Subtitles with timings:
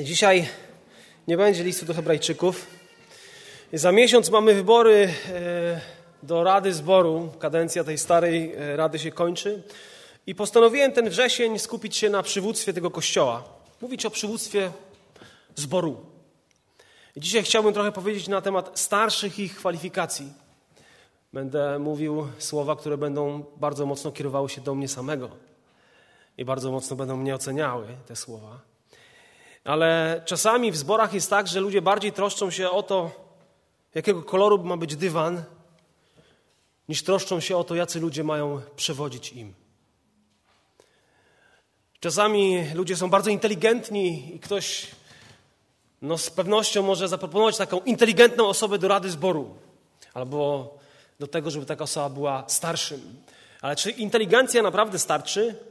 [0.00, 0.48] Dzisiaj
[1.28, 2.66] nie będzie listu do Hebrajczyków.
[3.72, 5.80] Za miesiąc mamy wybory e,
[6.22, 7.32] do Rady Zboru.
[7.38, 9.62] Kadencja tej starej e, Rady się kończy.
[10.26, 13.44] I postanowiłem ten wrzesień skupić się na przywództwie tego kościoła.
[13.80, 14.70] Mówić o przywództwie
[15.56, 16.06] zboru.
[17.16, 20.32] Dzisiaj chciałbym trochę powiedzieć na temat starszych ich kwalifikacji.
[21.32, 25.30] Będę mówił słowa, które będą bardzo mocno kierowały się do mnie samego.
[26.38, 28.67] I bardzo mocno będą mnie oceniały te słowa.
[29.68, 33.10] Ale czasami w zborach jest tak, że ludzie bardziej troszczą się o to,
[33.94, 35.44] jakiego koloru ma być dywan,
[36.88, 39.54] niż troszczą się o to, jacy ludzie mają przewodzić im.
[42.00, 44.86] Czasami ludzie są bardzo inteligentni i ktoś
[46.02, 49.54] no, z pewnością może zaproponować taką inteligentną osobę do rady zboru
[50.14, 50.70] albo
[51.18, 53.22] do tego, żeby taka osoba była starszym.
[53.60, 55.67] Ale czy inteligencja naprawdę starczy?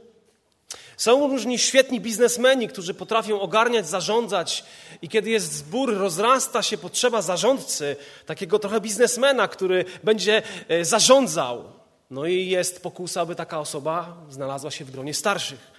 [0.98, 4.64] Są różni świetni biznesmeni, którzy potrafią ogarniać, zarządzać
[5.02, 7.96] i kiedy jest zbór, rozrasta się potrzeba zarządcy,
[8.26, 11.64] takiego trochę biznesmena, który będzie e, zarządzał.
[12.10, 15.70] No i jest pokusa, aby taka osoba znalazła się w gronie starszych.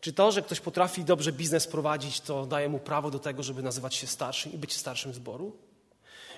[0.00, 3.62] Czy to, że ktoś potrafi dobrze biznes prowadzić, to daje mu prawo do tego, żeby
[3.62, 5.56] nazywać się starszym i być starszym zboru?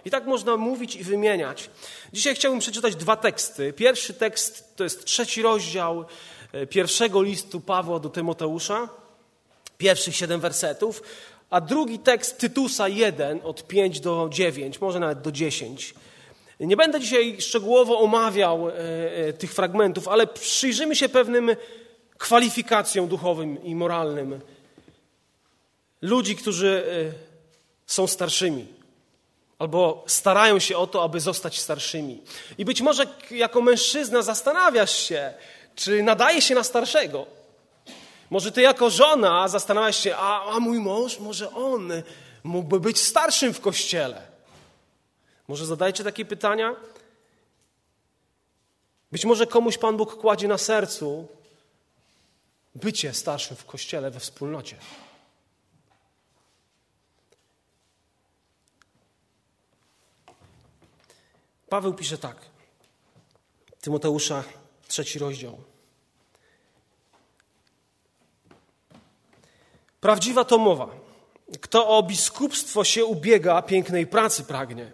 [0.04, 1.70] I tak można mówić i wymieniać.
[2.12, 3.72] Dzisiaj chciałbym przeczytać dwa teksty.
[3.72, 6.04] Pierwszy tekst to jest trzeci rozdział
[6.70, 8.88] pierwszego listu Pawła do Tymoteusza,
[9.78, 11.02] pierwszych siedem wersetów,
[11.50, 15.94] a drugi tekst Tytusa 1 od 5 do 9, może nawet do 10.
[16.60, 21.56] Nie będę dzisiaj szczegółowo omawiał e, e, tych fragmentów, ale przyjrzymy się pewnym
[22.18, 24.40] kwalifikacjom duchowym i moralnym
[26.02, 26.84] ludzi, którzy
[27.86, 28.66] są starszymi
[29.58, 32.22] albo starają się o to, aby zostać starszymi.
[32.58, 35.34] I być może jako mężczyzna zastanawiasz się,
[35.74, 37.26] czy nadaje się na starszego?
[38.30, 41.92] Może ty jako żona zastanawiasz się, a, a mój mąż, może on
[42.44, 44.26] mógłby być starszym w kościele.
[45.48, 46.76] Może zadajcie takie pytania?
[49.12, 51.28] Być może komuś Pan Bóg kładzie na sercu
[52.74, 54.76] bycie starszym w kościele, we wspólnocie.
[61.68, 62.36] Paweł pisze tak.
[63.80, 64.44] Tymoteusza
[64.88, 65.73] trzeci rozdział.
[70.04, 70.88] Prawdziwa to mowa.
[71.60, 74.92] Kto o biskupstwo się ubiega, pięknej pracy pragnie.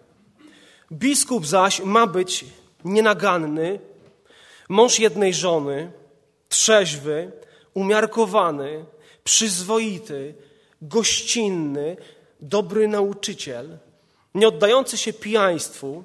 [0.93, 2.44] Biskup zaś ma być
[2.84, 3.81] nienaganny,
[4.69, 5.93] mąż jednej żony,
[6.48, 7.32] trzeźwy,
[7.75, 8.84] umiarkowany,
[9.25, 10.34] przyzwoity,
[10.82, 11.97] gościnny,
[12.41, 13.78] dobry nauczyciel,
[14.34, 16.04] nie oddający się pijaństwu,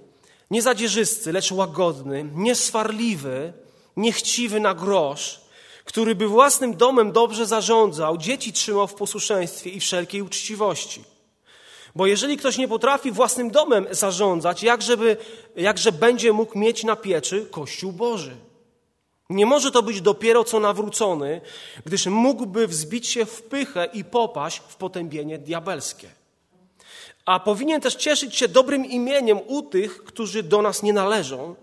[0.52, 3.54] nie zadzierzysty, lecz łagodny, nieswarliwy,
[3.98, 5.45] niechciwy na grosz,
[5.86, 11.04] który by własnym domem dobrze zarządzał, dzieci trzymał w posłuszeństwie i wszelkiej uczciwości.
[11.96, 15.18] Bo jeżeli ktoś nie potrafi własnym domem zarządzać, jakżeby,
[15.56, 18.36] jakże będzie mógł mieć na pieczy Kościół Boży?
[19.30, 21.42] Nie może to być dopiero co nawrócony,
[21.86, 26.10] gdyż mógłby wzbić się w pychę i popaść w potępienie diabelskie.
[27.26, 31.56] A powinien też cieszyć się dobrym imieniem u tych, którzy do nas nie należą,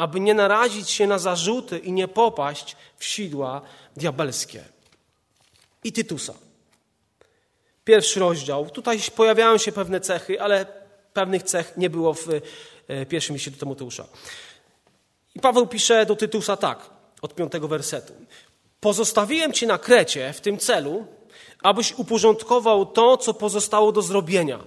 [0.00, 3.62] aby nie narazić się na zarzuty i nie popaść w sidła
[3.96, 4.64] diabelskie.
[5.84, 6.34] I Tytusa.
[7.84, 8.70] Pierwszy rozdział.
[8.70, 10.66] Tutaj pojawiają się pewne cechy, ale
[11.12, 12.28] pewnych cech nie było w
[12.88, 14.06] e, pierwszym liście do Tymoteusza.
[15.34, 16.90] I Paweł pisze do Tytusa tak,
[17.22, 18.12] od piątego wersetu.
[18.80, 21.06] Pozostawiłem ci na Krecie w tym celu,
[21.62, 24.58] abyś uporządkował to, co pozostało do zrobienia.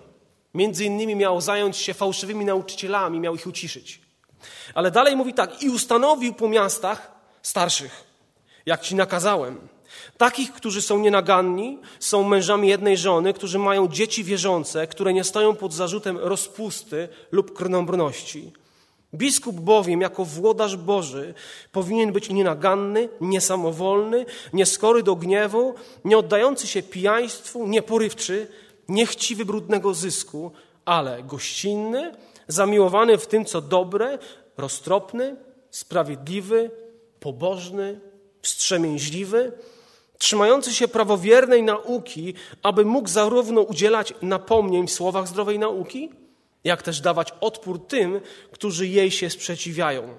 [0.54, 4.03] Między innymi miał zająć się fałszywymi nauczycielami, miał ich uciszyć.
[4.74, 7.12] Ale dalej mówi tak: i ustanowił po miastach
[7.42, 8.04] starszych,
[8.66, 9.68] jak ci nakazałem.
[10.18, 15.56] Takich, którzy są nienaganni, są mężami jednej żony, którzy mają dzieci wierzące, które nie stoją
[15.56, 18.52] pod zarzutem rozpusty lub krnąbrności.
[19.16, 21.34] Biskup bowiem, jako włodarz Boży,
[21.72, 25.76] powinien być nienaganny, niesamowolny, nieskory do gniewu,
[26.06, 28.48] nie oddający się pijaństwu, nieporywczy,
[28.90, 30.52] niechciwy brudnego zysku,
[30.86, 32.12] ale gościnny,
[32.54, 34.18] zamiłowany w tym, co dobre,
[34.58, 35.36] roztropny,
[35.72, 36.72] sprawiedliwy,
[37.20, 38.00] pobożny,
[38.42, 39.52] wstrzemięźliwy,
[40.18, 42.34] trzymający się prawowiernej nauki,
[42.64, 46.10] aby mógł zarówno udzielać napomnień w słowach zdrowej nauki,
[46.64, 48.22] jak też dawać odpór tym,
[48.52, 50.16] którzy jej się sprzeciwiają.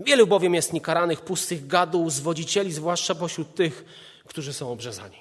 [0.00, 3.84] Wielu bowiem jest niekaranych, pustych gadów, zwodzicieli, zwłaszcza pośród tych,
[4.26, 5.16] którzy są obrzezani.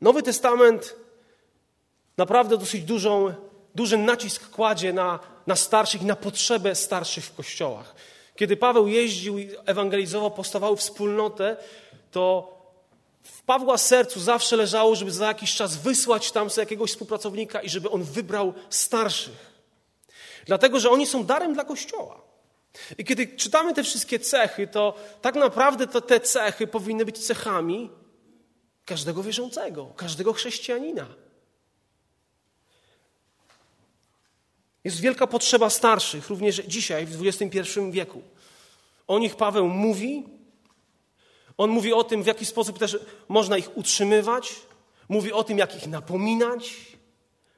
[0.00, 0.96] Nowy Testament
[2.16, 3.34] naprawdę dosyć dużą,
[3.78, 7.94] duży nacisk kładzie na, na starszych i na potrzebę starszych w kościołach.
[8.36, 11.56] Kiedy Paweł jeździł i ewangelizował, postawał wspólnotę,
[12.10, 12.22] to
[13.22, 17.68] w Pawła sercu zawsze leżało, żeby za jakiś czas wysłać tam sobie jakiegoś współpracownika i
[17.68, 19.40] żeby on wybrał starszych.
[20.46, 22.20] Dlatego, że oni są darem dla Kościoła.
[22.98, 27.90] I kiedy czytamy te wszystkie cechy, to tak naprawdę to te cechy powinny być cechami
[28.84, 31.06] każdego wierzącego, każdego chrześcijanina.
[34.84, 38.22] Jest wielka potrzeba starszych, również dzisiaj, w XXI wieku.
[39.06, 40.24] O nich Paweł mówi.
[41.56, 42.98] On mówi o tym, w jaki sposób też
[43.28, 44.54] można ich utrzymywać.
[45.08, 46.74] Mówi o tym, jak ich napominać.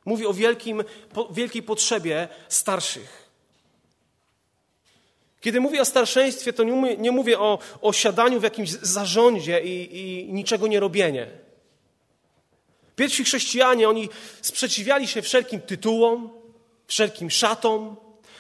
[0.04, 0.84] Mówi o wielkim,
[1.30, 3.30] wielkiej potrzebie starszych.
[5.40, 9.98] Kiedy mówię o starszeństwie, to nie, nie mówię o, o siadaniu w jakimś zarządzie i,
[9.98, 11.26] i niczego nie robienie.
[12.96, 14.08] Pierwsi chrześcijanie, oni
[14.42, 16.39] sprzeciwiali się wszelkim tytułom,
[16.90, 17.96] wszelkim szatom,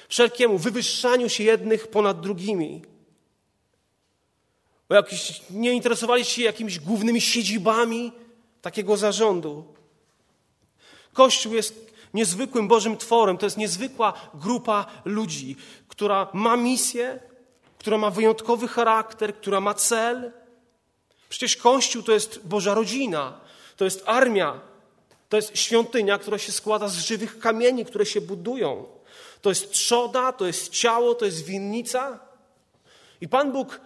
[0.08, 2.82] wszelkiemu wywyższaniu się jednych ponad drugimi.
[4.88, 8.12] Bo jakiś, nie interesowali się jakimiś głównymi siedzibami
[8.62, 9.64] takiego zarządu.
[11.12, 15.56] Kościół jest niezwykłym Bożym tworem, to jest niezwykła grupa ludzi,
[15.88, 17.20] która ma misję,
[17.78, 20.32] która ma wyjątkowy charakter, która ma cel.
[21.28, 23.40] Przecież Kościół to jest Boża rodzina,
[23.76, 24.69] to jest armia,
[25.30, 28.86] to jest świątynia, która się składa z żywych kamieni, które się budują.
[29.42, 32.18] To jest trzoda, to jest ciało, to jest winnica.
[33.20, 33.80] I Pan Bóg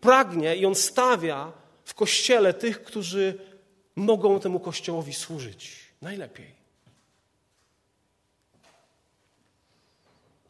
[0.00, 1.52] pragnie i On stawia
[1.84, 3.38] w kościele tych, którzy
[3.96, 6.54] mogą temu kościołowi służyć najlepiej.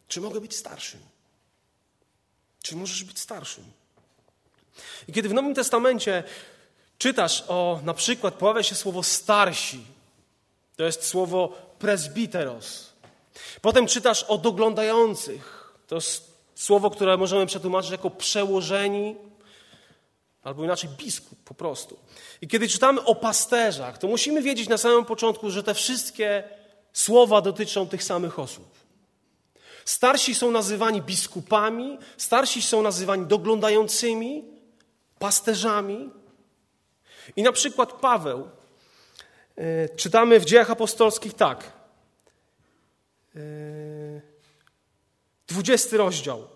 [0.08, 1.00] Czy mogę być starszym?
[2.62, 3.64] Czy możesz być starszym?
[5.08, 6.24] I kiedy w Nowym Testamencie
[6.98, 9.95] czytasz o, na przykład pojawia się słowo starsi,
[10.76, 12.92] to jest słowo presbiteros.
[13.62, 15.72] Potem czytasz o doglądających.
[15.86, 19.16] To jest słowo, które możemy przetłumaczyć jako przełożeni,
[20.42, 21.98] albo inaczej biskup po prostu.
[22.40, 26.44] I kiedy czytamy o pasterzach, to musimy wiedzieć na samym początku, że te wszystkie
[26.92, 28.76] słowa dotyczą tych samych osób.
[29.84, 34.44] Starsi są nazywani biskupami, starsi są nazywani doglądającymi,
[35.18, 36.10] pasterzami.
[37.36, 38.48] I na przykład Paweł
[39.96, 41.72] czytamy w dziejach apostolskich tak.
[43.36, 43.40] E,
[45.46, 46.46] dwudziesty rozdział.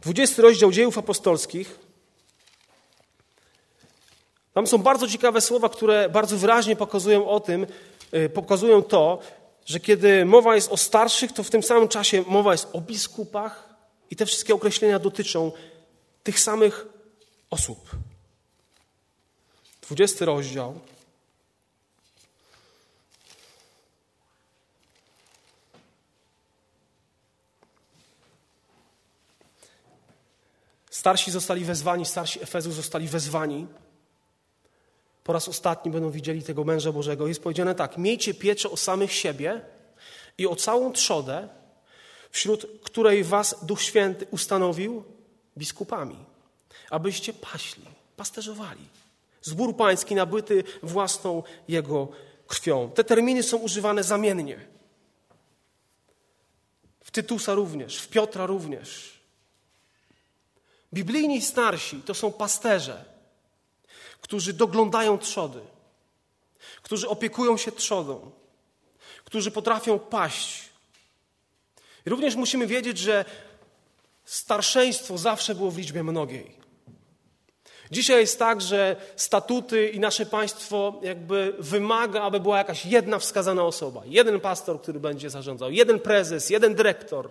[0.00, 1.78] Dwudziesty rozdział dziejów apostolskich.
[4.52, 7.66] Tam są bardzo ciekawe słowa, które bardzo wyraźnie pokazują o tym,
[8.12, 9.18] e, pokazują to,
[9.66, 13.74] że kiedy mowa jest o starszych, to w tym samym czasie mowa jest o biskupach
[14.10, 15.52] i te wszystkie określenia dotyczą
[16.22, 16.86] tych samych
[17.50, 17.90] osób.
[19.86, 20.80] 20 rozdział.
[30.90, 33.66] Starsi zostali wezwani, starsi Efezu zostali wezwani.
[35.24, 37.28] Po raz ostatni będą widzieli tego męża Bożego.
[37.28, 39.60] Jest powiedziane tak: Miejcie pieczę o samych siebie
[40.38, 41.48] i o całą trzodę,
[42.30, 45.04] wśród której was Duch Święty ustanowił
[45.58, 46.24] biskupami,
[46.90, 47.84] abyście paśli,
[48.16, 48.88] pasterzowali
[49.46, 52.08] zbór pański nabyty własną Jego
[52.46, 52.90] krwią.
[52.90, 54.66] Te terminy są używane zamiennie.
[57.04, 59.20] W Tytusa również, w Piotra również.
[60.94, 63.04] Biblijni starsi to są pasterze,
[64.20, 65.60] którzy doglądają trzody,
[66.82, 68.30] którzy opiekują się trzodą,
[69.24, 70.68] którzy potrafią paść.
[72.06, 73.24] Również musimy wiedzieć, że
[74.24, 76.65] starszeństwo zawsze było w liczbie mnogiej.
[77.90, 83.64] Dzisiaj jest tak, że statuty i nasze państwo jakby wymaga, aby była jakaś jedna wskazana
[83.64, 84.02] osoba.
[84.06, 87.28] Jeden pastor, który będzie zarządzał, jeden prezes, jeden dyrektor.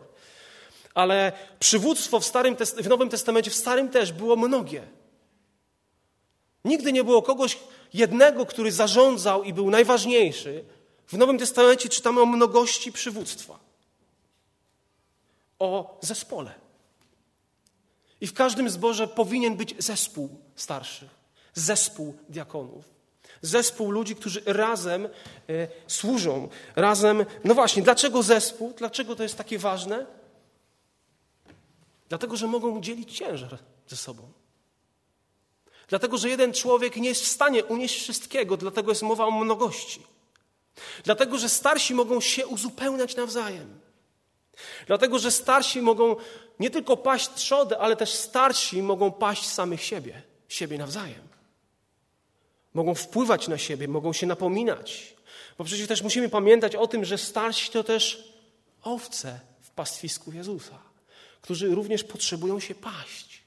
[0.93, 4.83] Ale przywództwo w, Starym, w Nowym Testamencie, w Starym też było mnogie.
[6.65, 7.59] Nigdy nie było kogoś
[7.93, 10.63] jednego, który zarządzał i był najważniejszy.
[11.07, 13.59] W Nowym Testamencie czytamy o mnogości przywództwa.
[15.59, 16.53] O zespole.
[18.21, 21.09] I w każdym zborze powinien być zespół starszych,
[21.53, 22.85] zespół diakonów,
[23.41, 25.09] zespół ludzi, którzy razem e,
[25.87, 27.25] służą, razem.
[27.43, 28.73] No właśnie, dlaczego zespół?
[28.77, 30.05] Dlaczego to jest takie ważne?
[32.09, 33.57] Dlatego, że mogą dzielić ciężar
[33.87, 34.23] ze sobą.
[35.87, 40.01] Dlatego, że jeden człowiek nie jest w stanie unieść wszystkiego, dlatego jest mowa o mnogości.
[41.03, 43.79] Dlatego, że starsi mogą się uzupełniać nawzajem.
[44.87, 46.15] Dlatego, że starsi mogą
[46.59, 51.27] nie tylko paść trzodę, ale też starsi mogą paść samych siebie, siebie nawzajem.
[52.73, 55.15] Mogą wpływać na siebie, mogą się napominać.
[55.57, 58.33] Bo przecież też musimy pamiętać o tym, że starsi to też
[58.81, 60.79] owce w pastwisku Jezusa,
[61.41, 63.43] którzy również potrzebują się paść.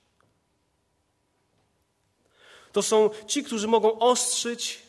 [2.73, 4.83] To są ci, którzy mogą ostrzyć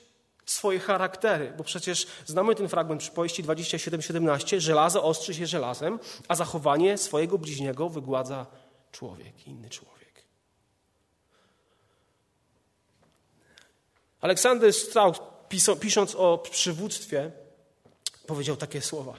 [0.46, 6.98] swoje charaktery, bo przecież znamy ten fragment przypowieści 27-17, żelazo ostrzy się żelazem, a zachowanie
[6.98, 8.46] swojego bliźniego wygładza
[8.92, 10.09] człowiek, inny człowiek.
[14.22, 15.20] Aleksander Strauss,
[15.80, 17.32] pisząc o przywództwie,
[18.28, 19.14] powiedział takie słowa.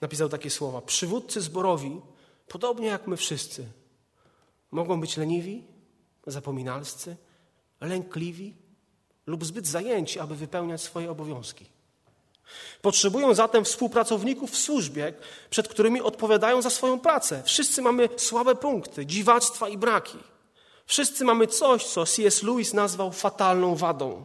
[0.00, 0.80] Napisał takie słowa.
[0.80, 2.00] Przywódcy zborowi,
[2.48, 3.66] podobnie jak my wszyscy,
[4.70, 5.64] mogą być leniwi,
[6.26, 7.16] zapominalscy,
[7.80, 8.54] lękliwi
[9.26, 11.66] lub zbyt zajęci, aby wypełniać swoje obowiązki.
[12.82, 15.14] Potrzebują zatem współpracowników w służbie,
[15.50, 17.42] przed którymi odpowiadają za swoją pracę.
[17.46, 20.18] Wszyscy mamy słabe punkty, dziwactwa i braki.
[20.86, 22.42] Wszyscy mamy coś, co C.S.
[22.42, 24.24] Lewis nazwał fatalną wadą.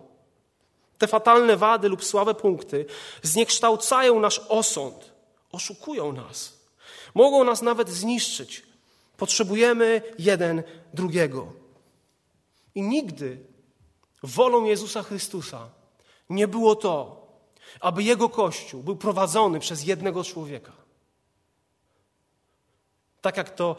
[0.97, 2.85] Te fatalne wady lub słabe punkty
[3.21, 5.11] zniekształcają nasz osąd,
[5.51, 6.59] oszukują nas,
[7.13, 8.63] mogą nas nawet zniszczyć.
[9.17, 10.63] Potrzebujemy jeden
[10.93, 11.53] drugiego.
[12.75, 13.37] I nigdy
[14.23, 15.69] wolą Jezusa Chrystusa
[16.29, 17.27] nie było to,
[17.79, 20.71] aby Jego Kościół był prowadzony przez jednego człowieka.
[23.21, 23.75] Tak jak to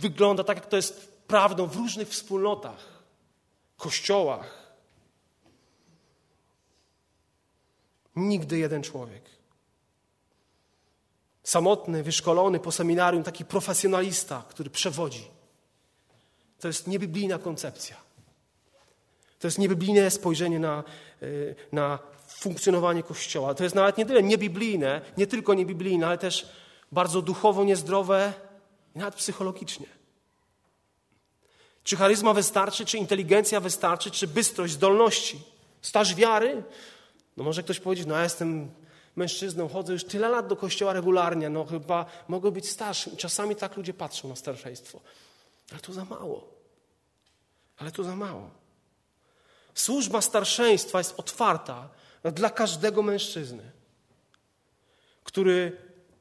[0.00, 3.02] wygląda, tak jak to jest prawdą w różnych wspólnotach,
[3.76, 4.60] kościołach.
[8.16, 9.22] Nigdy jeden człowiek.
[11.42, 15.28] Samotny, wyszkolony po seminarium, taki profesjonalista, który przewodzi.
[16.60, 17.96] To jest niebiblijna koncepcja.
[19.38, 20.84] To jest niebiblijne spojrzenie na,
[21.22, 23.54] y, na funkcjonowanie Kościoła.
[23.54, 26.48] To jest nawet nie tyle niebiblijne, nie tylko niebiblijne, ale też
[26.92, 28.32] bardzo duchowo niezdrowe
[28.94, 29.86] i nawet psychologicznie.
[31.84, 35.40] Czy charyzma wystarczy, czy inteligencja wystarczy, czy bystrość, zdolności?
[35.82, 36.62] Staż wiary?
[37.36, 38.70] No może ktoś powiedzieć, no ja jestem
[39.16, 43.16] mężczyzną, chodzę już tyle lat do kościoła regularnie, no chyba mogę być starszym.
[43.16, 45.00] Czasami tak ludzie patrzą na starszeństwo.
[45.70, 46.48] Ale to za mało.
[47.78, 48.50] Ale to za mało.
[49.74, 51.88] Służba starszeństwa jest otwarta
[52.24, 53.70] dla każdego mężczyzny,
[55.24, 55.76] który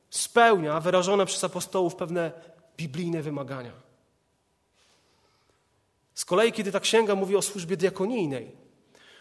[0.09, 2.31] spełnia wyrażone przez apostołów pewne
[2.79, 3.71] biblijne wymagania.
[6.15, 8.51] Z kolei, kiedy ta księga mówi o służbie diakonijnej,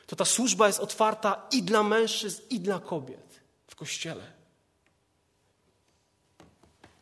[0.07, 4.25] to ta służba jest otwarta i dla mężczyzn, i dla kobiet w kościele.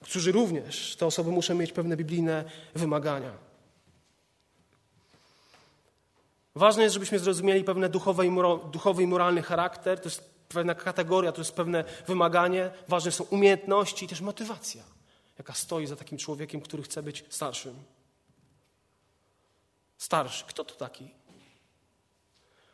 [0.01, 2.45] Którzy również, te osoby muszą mieć pewne biblijne
[2.75, 3.33] wymagania.
[6.55, 8.31] Ważne jest, żebyśmy zrozumieli pewne duchowy i,
[8.73, 12.71] duchowy i moralny charakter, to jest pewna kategoria, to jest pewne wymaganie.
[12.89, 14.83] Ważne są umiejętności i też motywacja,
[15.39, 17.83] jaka stoi za takim człowiekiem, który chce być starszym.
[19.99, 20.45] Starszy.
[20.45, 21.11] Kto to taki?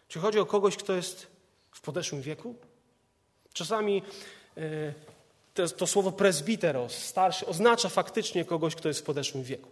[0.09, 1.26] Czy chodzi o kogoś, kto jest
[1.73, 2.54] w podeszłym wieku?
[3.52, 4.02] Czasami
[4.57, 4.95] e,
[5.54, 9.69] to, to słowo presbiteros, starszy, oznacza faktycznie kogoś, kto jest w podeszłym wieku.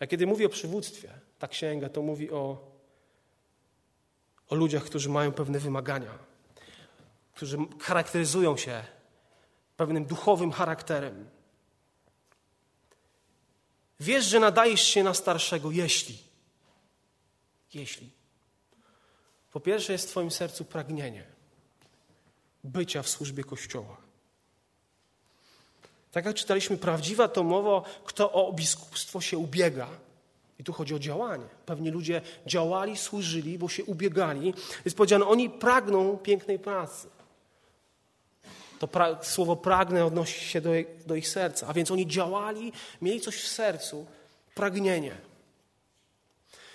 [0.00, 2.58] A kiedy mówi o przywództwie, ta księga to mówi o,
[4.48, 6.18] o ludziach, którzy mają pewne wymagania,
[7.34, 8.84] którzy charakteryzują się
[9.76, 11.30] pewnym duchowym charakterem.
[14.00, 16.18] Wiesz, że nadajesz się na starszego, jeśli.
[17.74, 18.10] Jeśli.
[19.52, 21.32] Po pierwsze, jest w Twoim sercu pragnienie
[22.64, 23.96] bycia w służbie Kościoła.
[26.12, 29.88] Tak jak czytaliśmy, prawdziwa to mowa, kto o biskupstwo się ubiega.
[30.58, 31.46] I tu chodzi o działanie.
[31.66, 34.54] Pewnie ludzie działali, służyli, bo się ubiegali.
[34.84, 37.08] Jest powiedziane, oni pragną pięknej pracy.
[38.82, 40.70] To pra słowo pragnę odnosi się do,
[41.06, 41.66] do ich serca.
[41.66, 42.72] A więc oni działali,
[43.02, 44.06] mieli coś w sercu,
[44.54, 45.16] pragnienie.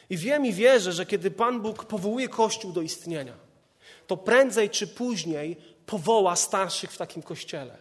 [0.09, 3.33] I wiem i wierzę, że kiedy Pan Bóg powołuje Kościół do istnienia,
[4.07, 7.77] to prędzej czy później powoła starszych w takim kościele.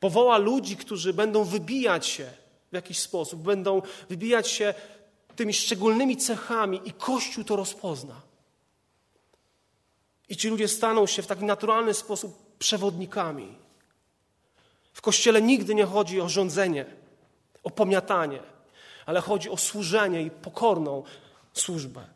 [0.00, 2.30] Powoła ludzi, którzy będą wybijać się
[2.72, 4.74] w jakiś sposób, będą wybijać się
[5.36, 8.20] tymi szczególnymi cechami i Kościół to rozpozna.
[10.28, 13.58] I ci ludzie staną się w taki naturalny sposób przewodnikami.
[14.92, 16.86] W Kościele nigdy nie chodzi o rządzenie,
[17.62, 18.42] o pomiatanie,
[19.06, 21.02] ale chodzi o służenie i pokorną
[21.52, 22.06] służbę.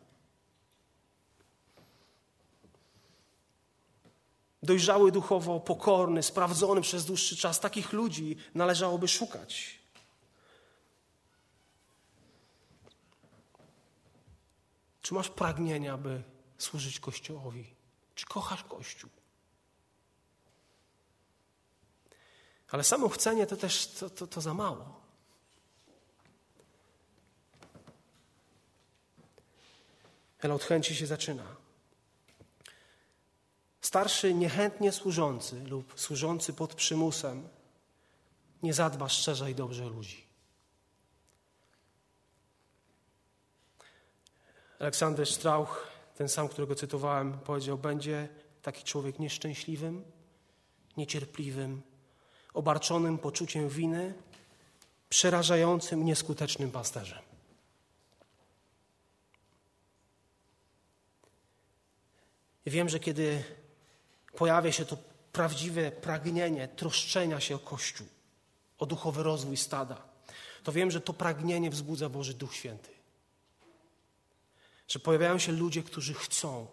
[4.63, 9.79] Dojrzały duchowo, pokorny, sprawdzony przez dłuższy czas, takich ludzi należałoby szukać.
[15.01, 16.23] Czy masz pragnienie, aby
[16.57, 17.65] służyć Kościołowi?
[18.15, 19.09] Czy kochasz Kościół?
[22.71, 25.01] Ale samo chcenie to też to, to, to za mało.
[30.41, 31.55] Ale od chęci się zaczyna.
[33.81, 37.49] Starszy, niechętnie służący lub służący pod przymusem
[38.63, 40.25] nie zadba szczerze i dobrze ludzi.
[44.79, 48.29] Aleksander Strauch, ten sam, którego cytowałem, powiedział: Będzie
[48.61, 50.05] taki człowiek nieszczęśliwym,
[50.97, 51.81] niecierpliwym,
[52.55, 54.13] obarczonym poczuciem winy,
[55.09, 57.19] przerażającym, nieskutecznym pasterzem.
[62.65, 63.43] Wiem, że kiedy
[64.35, 64.97] pojawia się to
[65.31, 68.07] prawdziwe pragnienie troszczenia się o Kościół,
[68.77, 70.01] o duchowy rozwój stada,
[70.63, 72.89] to wiem, że to pragnienie wzbudza Boży Duch Święty.
[74.87, 76.67] Że pojawiają się ludzie, którzy chcą.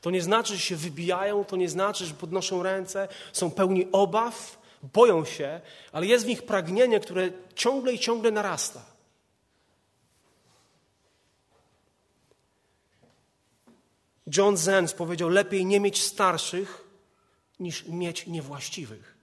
[0.00, 4.58] To nie znaczy, że się wybijają, to nie znaczy, że podnoszą ręce, są pełni obaw,
[4.82, 5.60] boją się,
[5.92, 8.96] ale jest w nich pragnienie, które ciągle i ciągle narasta.
[14.36, 16.84] John Zenz powiedział: Lepiej nie mieć starszych,
[17.60, 19.16] niż mieć niewłaściwych.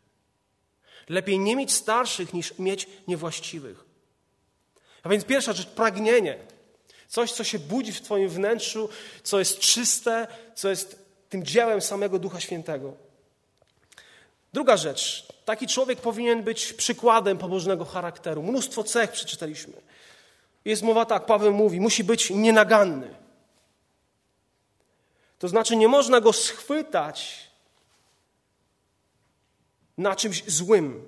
[1.10, 3.86] Lepiej nie mieć starszych, niż mieć niewłaściwych.
[5.04, 6.38] A więc pierwsza rzecz pragnienie.
[7.08, 8.90] Coś, co się budzi w Twoim wnętrzu,
[9.24, 12.94] co jest czyste, co jest tym dziełem samego Ducha Świętego.
[14.54, 15.33] Druga rzecz.
[15.46, 18.44] Taki człowiek powinien być przykładem pobożnego charakteru.
[18.44, 19.74] Mnóstwo cech przeczytaliśmy.
[20.66, 23.16] Jest mowa tak, Paweł mówi, musi być nienaganny.
[25.40, 27.50] To znaczy, nie można go schwytać
[29.98, 31.08] na czymś złym.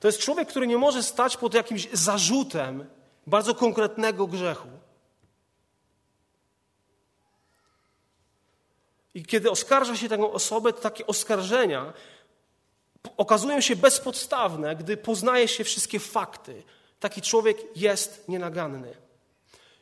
[0.00, 2.86] To jest człowiek, który nie może stać pod jakimś zarzutem
[3.26, 4.68] bardzo konkretnego grzechu.
[9.14, 11.92] I kiedy oskarża się taką osobę, to takie oskarżenia
[13.16, 16.62] okazują się bezpodstawne, gdy poznaje się wszystkie fakty.
[17.00, 18.94] Taki człowiek jest nienaganny.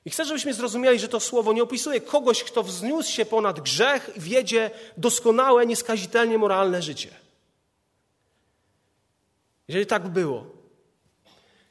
[0.05, 4.11] I chcę, żebyśmy zrozumieli, że to słowo nie opisuje kogoś, kto wzniósł się ponad grzech
[4.17, 7.11] i wiedzie doskonałe, nieskazitelnie moralne życie.
[9.69, 10.47] Jeżeli tak było,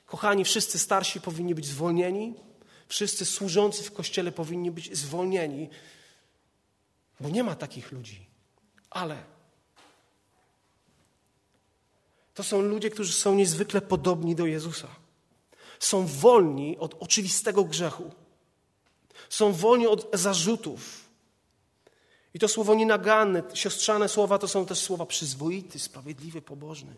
[0.05, 2.33] kochani, wszyscy starsi powinni być zwolnieni,
[2.87, 5.69] wszyscy służący w kościele powinni być zwolnieni,
[7.19, 8.25] bo nie ma takich ludzi.
[8.89, 9.24] Ale
[12.33, 14.87] to są ludzie, którzy są niezwykle podobni do Jezusa.
[15.79, 18.11] Są wolni od oczywistego grzechu.
[19.29, 21.09] Są wolni od zarzutów.
[22.33, 26.96] I to słowo nienaganne, siostrzane słowa to są też słowa przyzwoity, sprawiedliwy, pobożny.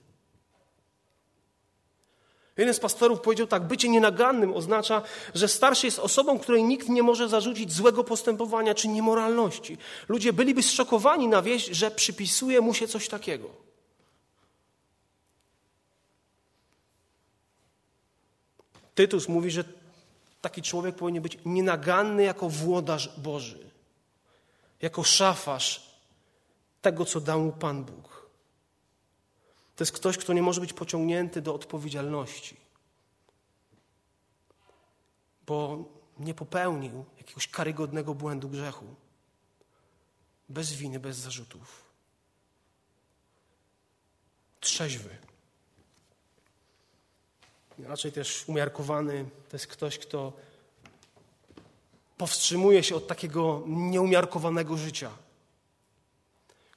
[2.58, 5.02] Jeden z pastorów powiedział tak: bycie nienagannym oznacza,
[5.36, 9.78] że starszy jest osobą, której nikt nie może zarzucić złego postępowania czy niemoralności.
[10.08, 13.50] Ludzie byliby zszokowani na wieść, że przypisuje mu się coś takiego.
[18.96, 19.64] Tytus mówi, że
[20.42, 23.60] taki człowiek powinien być nienaganny jako włodarz Boży,
[24.82, 25.92] jako szafarz
[26.82, 28.11] tego, co dał mu Pan Bóg.
[29.76, 32.58] To jest ktoś, kto nie może być pociągnięty do odpowiedzialności,
[35.46, 35.86] bo
[36.20, 38.86] nie popełnił jakiegoś karygodnego błędu grzechu.
[40.50, 41.86] Bez winy, bez zarzutów.
[44.60, 45.18] Trzeźwy.
[47.80, 50.34] Raczej też umiarkowany to jest ktoś, kto
[52.18, 55.12] powstrzymuje się od takiego nieumiarkowanego życia.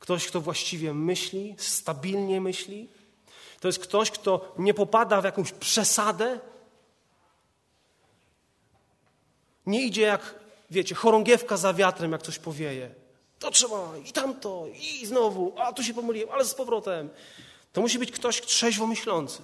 [0.05, 2.88] Ktoś, kto właściwie myśli, stabilnie myśli.
[3.61, 6.40] To jest ktoś, kto nie popada w jakąś przesadę.
[9.67, 10.35] Nie idzie jak,
[10.71, 12.95] wiecie, chorągiewka za wiatrem, jak coś powieje.
[13.38, 17.11] To trzeba i tamto, i znowu, a tu się pomyliłem, ale z powrotem.
[17.73, 19.43] To musi być ktoś trzeźwo myślący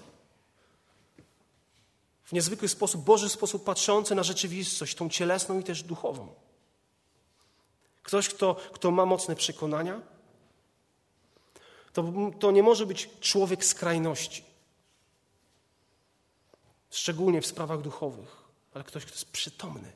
[2.25, 6.35] w niezwykły sposób, Boży sposób patrzący na rzeczywistość, tą cielesną i też duchową.
[8.03, 10.10] Ktoś, kto, kto ma mocne przekonania,
[11.93, 14.45] to, to nie może być człowiek skrajności.
[16.91, 18.37] Szczególnie w sprawach duchowych,
[18.75, 19.93] ale ktoś, kto jest przytomny.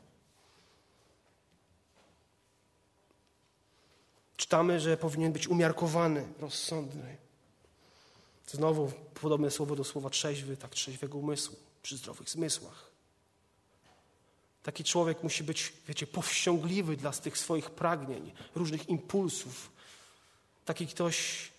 [4.37, 7.17] Czytamy, że powinien być umiarkowany, rozsądny.
[8.47, 12.91] Znowu podobne słowo do słowa trzeźwy, tak trzeźwego umysłu przy zdrowych zmysłach.
[14.63, 19.71] Taki człowiek musi być, wiecie, powściągliwy dla tych swoich pragnień, różnych impulsów.
[20.65, 21.51] Taki ktoś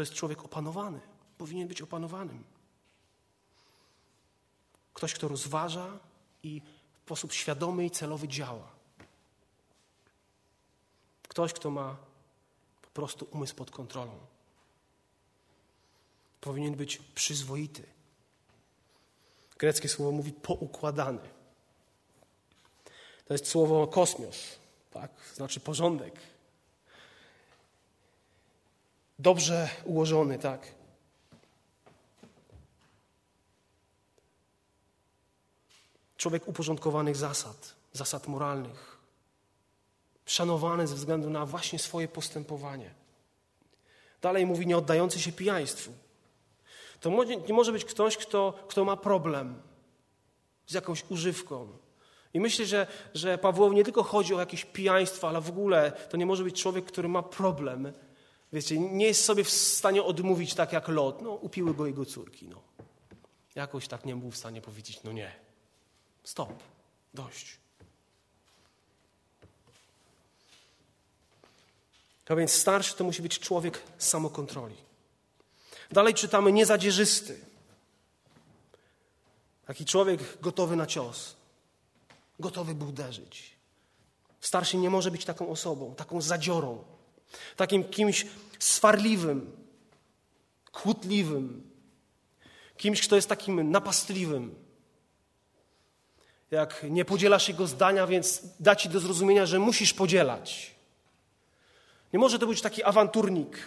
[0.00, 1.00] to jest człowiek opanowany,
[1.38, 2.44] powinien być opanowanym.
[4.94, 5.98] Ktoś, kto rozważa
[6.42, 6.62] i
[7.00, 8.68] w sposób świadomy i celowy działa.
[11.28, 11.96] Ktoś, kto ma
[12.82, 14.18] po prostu umysł pod kontrolą.
[16.40, 17.86] Powinien być przyzwoity
[19.58, 21.28] Greckie słowo mówi poukładany.
[23.24, 24.36] To jest słowo kosmios,
[24.90, 25.10] tak?
[25.34, 26.20] znaczy porządek.
[29.20, 30.74] Dobrze ułożony, tak.
[36.16, 38.98] Człowiek uporządkowanych zasad, zasad moralnych.
[40.26, 42.94] Szanowany ze względu na właśnie swoje postępowanie.
[44.22, 45.92] Dalej mówi nie oddający się pijaństwu.
[47.00, 49.62] To nie może być ktoś, kto, kto ma problem
[50.66, 51.68] z jakąś używką.
[52.34, 56.16] I myślę, że, że Pawłowi nie tylko chodzi o jakieś pijaństwo, ale w ogóle to
[56.16, 57.92] nie może być człowiek, który ma problem.
[58.52, 61.22] Wiecie, nie jest sobie w stanie odmówić tak jak Lot.
[61.22, 62.48] No, upiły go jego córki.
[62.48, 62.62] No.
[63.54, 65.32] Jakoś tak nie był w stanie powiedzieć, no nie.
[66.24, 66.62] Stop.
[67.14, 67.60] Dość.
[72.28, 74.76] A więc starszy to musi być człowiek samokontroli.
[75.90, 77.40] Dalej czytamy niezadzierzysty.
[79.66, 81.36] Taki człowiek gotowy na cios,
[82.38, 83.56] gotowy by uderzyć.
[84.40, 86.84] Starszy nie może być taką osobą, taką zadziorą,
[87.56, 88.26] takim kimś
[88.58, 89.56] swarliwym,
[90.72, 91.70] kłótliwym,
[92.76, 94.54] kimś, kto jest takim napastliwym.
[96.50, 100.74] Jak nie podzielasz jego zdania, więc da ci do zrozumienia, że musisz podzielać.
[102.12, 103.58] Nie może to być taki awanturnik.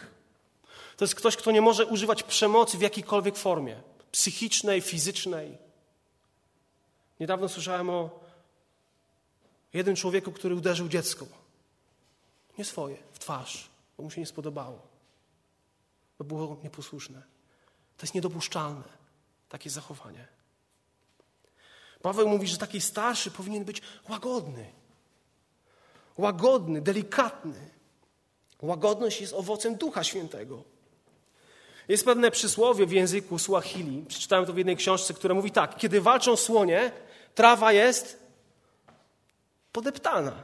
[0.98, 5.58] To jest ktoś, kto nie może używać przemocy w jakiejkolwiek formie psychicznej, fizycznej.
[7.20, 8.20] Niedawno słyszałem o
[9.74, 11.43] jednym człowieku, który uderzył dziecko.
[12.58, 14.80] Nie swoje, w twarz, bo mu się nie spodobało.
[16.20, 17.22] Bo było nieposłuszne.
[17.98, 18.84] To jest niedopuszczalne,
[19.50, 20.28] takie zachowanie.
[22.02, 24.72] Paweł mówi, że taki starszy powinien być łagodny.
[26.18, 27.70] Łagodny, delikatny.
[28.62, 30.64] Łagodność jest owocem Ducha Świętego.
[31.88, 36.02] Jest pewne przysłowie w języku Swahili, przeczytałem to w jednej książce, które mówi tak: Kiedy
[36.02, 36.92] walczą słonie,
[37.36, 38.24] trawa jest
[39.72, 40.44] podeptana.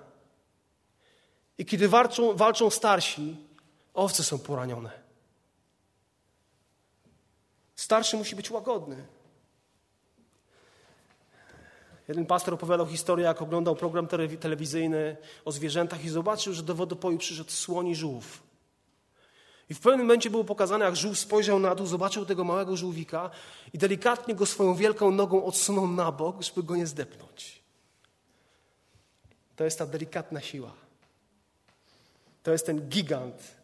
[1.59, 3.35] I kiedy walczą, walczą starsi,
[3.93, 4.91] owce są poranione.
[7.75, 9.05] Starszy musi być łagodny.
[12.07, 14.07] Jeden pastor opowiadał historię, jak oglądał program
[14.39, 18.43] telewizyjny o zwierzętach i zobaczył, że do wodopoju przyszedł słoń i żółw.
[19.69, 23.29] I w pewnym momencie było pokazane, jak żółw spojrzał na dół, zobaczył tego małego żółwika
[23.73, 27.61] i delikatnie go swoją wielką nogą odsunął na bok, żeby go nie zdepnąć.
[29.55, 30.88] To jest ta delikatna siła.
[32.43, 33.55] To jest ten gigant,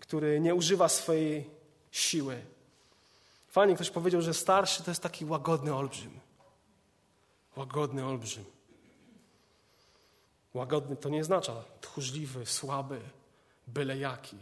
[0.00, 1.50] który nie używa swojej
[1.90, 2.42] siły.
[3.48, 6.20] Fajnie ktoś powiedział, że starszy to jest taki łagodny olbrzym.
[7.56, 8.44] Łagodny olbrzym.
[10.54, 13.00] Łagodny to nie oznacza tchórzliwy, słaby,
[13.66, 14.36] byle jaki.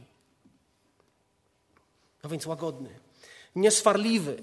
[2.22, 2.98] A więc łagodny.
[3.54, 4.42] Nieswarliwy.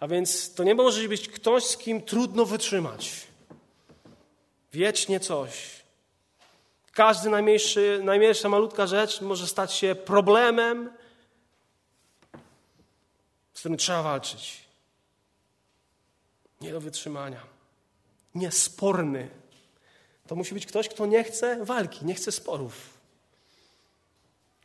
[0.00, 3.26] A więc to nie może być ktoś, z kim trudno wytrzymać.
[4.72, 5.83] Wiecznie coś.
[6.94, 10.92] Każdy najmniejszy, najmniejsza malutka rzecz może stać się problemem,
[13.54, 14.64] z którym trzeba walczyć.
[16.60, 17.54] Nie do wytrzymania
[18.34, 19.28] niesporny.
[20.26, 22.98] To musi być ktoś, kto nie chce walki, nie chce sporów.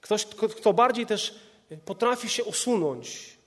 [0.01, 0.25] Ktoś,
[0.57, 1.35] kto bardziej też
[1.85, 3.37] potrafi się usunąć.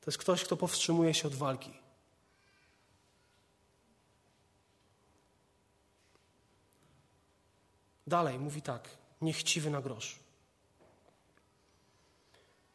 [0.00, 1.83] To jest ktoś, kto powstrzymuje się od walki.
[8.06, 8.88] Dalej mówi tak:
[9.20, 10.18] niechciwy na grosz.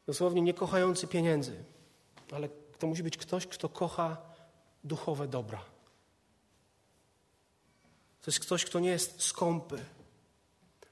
[0.06, 1.64] Dosłownie nie kochający pieniędzy
[2.32, 4.18] ale to musi być ktoś, kto kocha
[4.84, 5.66] duchowe dobra.
[8.22, 9.86] To jest ktoś, kto nie jest skąpy.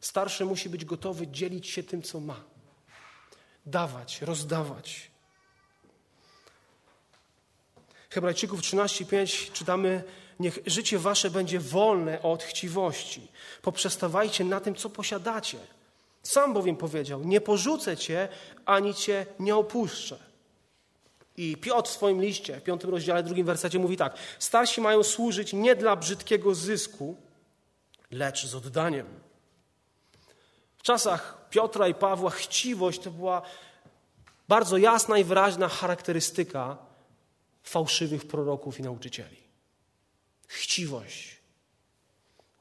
[0.01, 2.43] Starszy musi być gotowy dzielić się tym, co ma.
[3.65, 5.11] Dawać, rozdawać.
[8.09, 10.03] Hebrajczyków 13:5 czytamy:
[10.39, 13.27] Niech życie wasze będzie wolne od chciwości.
[13.61, 15.57] Poprzestawajcie na tym, co posiadacie.
[16.23, 18.27] Sam bowiem powiedział: Nie porzucę cię,
[18.65, 20.17] ani cię nie opuszczę.
[21.37, 24.17] I Piotr w swoim liście, w piątym rozdziale, drugim wersecie mówi tak.
[24.39, 27.15] Starsi mają służyć nie dla brzydkiego zysku,
[28.11, 29.07] lecz z oddaniem.
[30.77, 33.41] W czasach Piotra i Pawła chciwość to była
[34.47, 36.77] bardzo jasna i wyraźna charakterystyka
[37.63, 39.46] fałszywych proroków i nauczycieli.
[40.47, 41.37] Chciwość.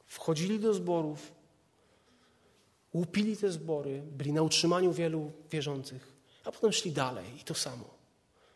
[0.06, 1.32] Wchodzili do zborów,
[2.94, 6.12] łupili te zbory, byli na utrzymaniu wielu wierzących,
[6.44, 7.96] a potem szli dalej i to samo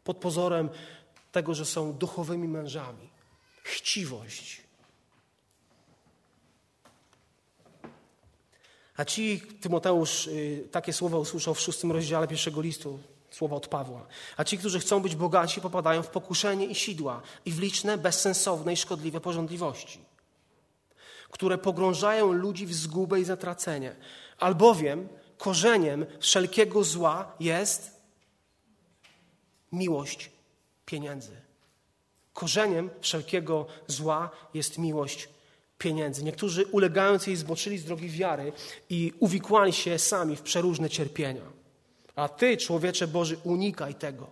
[0.05, 0.69] pod pozorem
[1.33, 3.11] tego, że są duchowymi mężami.
[3.63, 4.63] Chciwość.
[8.97, 12.99] A ci, Tymoteusz y, takie słowa usłyszał w szóstym rozdziale pierwszego listu,
[13.31, 14.07] słowa od Pawła.
[14.37, 18.73] A ci, którzy chcą być bogaci, popadają w pokuszenie i sidła i w liczne, bezsensowne
[18.73, 19.99] i szkodliwe porządliwości,
[21.31, 23.97] które pogrążają ludzi w zgubę i zatracenie.
[24.39, 28.01] Albowiem korzeniem wszelkiego zła jest
[29.73, 30.31] miłość
[30.87, 31.37] pieniędzy.
[32.33, 35.29] Korzeniem wszelkiego zła jest miłość
[35.79, 36.25] pieniędzy.
[36.25, 38.53] Niektórzy ulegając jej zboczyli z drogi wiary
[38.91, 41.60] i uwikłali się sami w przeróżne cierpienia.
[42.17, 44.27] A ty, człowiecze Boży, unikaj tego.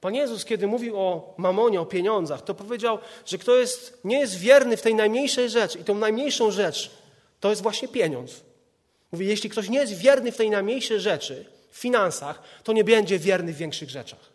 [0.00, 4.38] Pan Jezus, kiedy mówił o mamonie, o pieniądzach, to powiedział, że kto jest, nie jest
[4.38, 6.90] wierny w tej najmniejszej rzeczy, i tą najmniejszą rzecz
[7.40, 8.40] to jest właśnie pieniądz.
[9.12, 13.18] Mówi, jeśli ktoś nie jest wierny w tej najmniejszej rzeczy, w finansach, to nie będzie
[13.18, 14.34] wierny w większych rzeczach.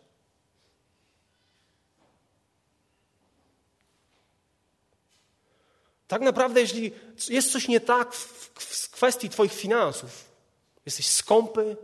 [6.08, 6.92] Tak naprawdę, jeśli
[7.28, 10.29] jest coś nie tak w kwestii Twoich finansów,
[10.86, 11.76] jesteś skąpy,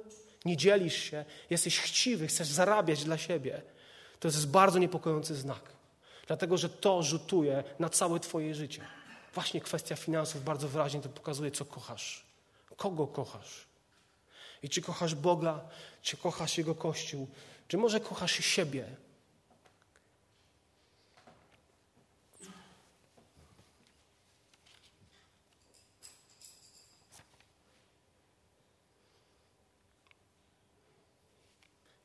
[0.44, 3.62] nie dzielisz się, jesteś chciwy, chcesz zarabiać dla siebie,
[4.20, 5.60] to jest bardzo niepokojący znak.
[6.26, 8.82] Dlatego, że to rzutuje na całe Twoje życie.
[9.34, 12.26] Właśnie kwestia finansów bardzo wyraźnie to pokazuje, co kochasz.
[12.76, 13.66] Kogo kochasz?
[14.62, 15.60] I czy kochasz Boga,
[16.02, 17.28] czy kochasz Jego Kościół,
[17.68, 18.86] czy może kochasz siebie?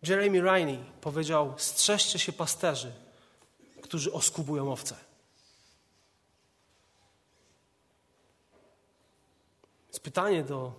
[0.03, 2.91] Jeremy Riney powiedział: Strzeżcie się pasterzy,
[3.81, 4.95] którzy oskubują owce.
[9.87, 10.73] Jest pytanie do,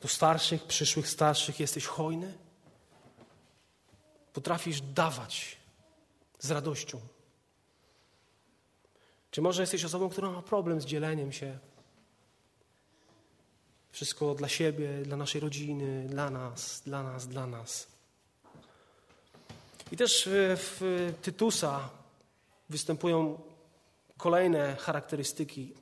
[0.00, 2.38] do starszych, przyszłych starszych: jesteś hojny?
[4.32, 5.56] Potrafisz dawać
[6.38, 7.00] z radością?
[9.30, 11.58] Czy może jesteś osobą, która ma problem z dzieleniem się?
[13.90, 17.95] Wszystko dla siebie, dla naszej rodziny, dla nas, dla nas, dla nas.
[19.92, 21.90] I też w Tytusa
[22.68, 23.40] występują
[24.16, 25.74] kolejne charakterystyki.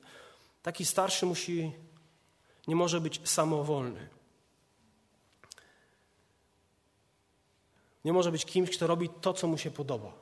[0.62, 1.72] Taki starszy musi,
[2.68, 4.08] nie może być samowolny.
[8.04, 10.12] Nie może być kimś, kto robi to, co mu się podoba.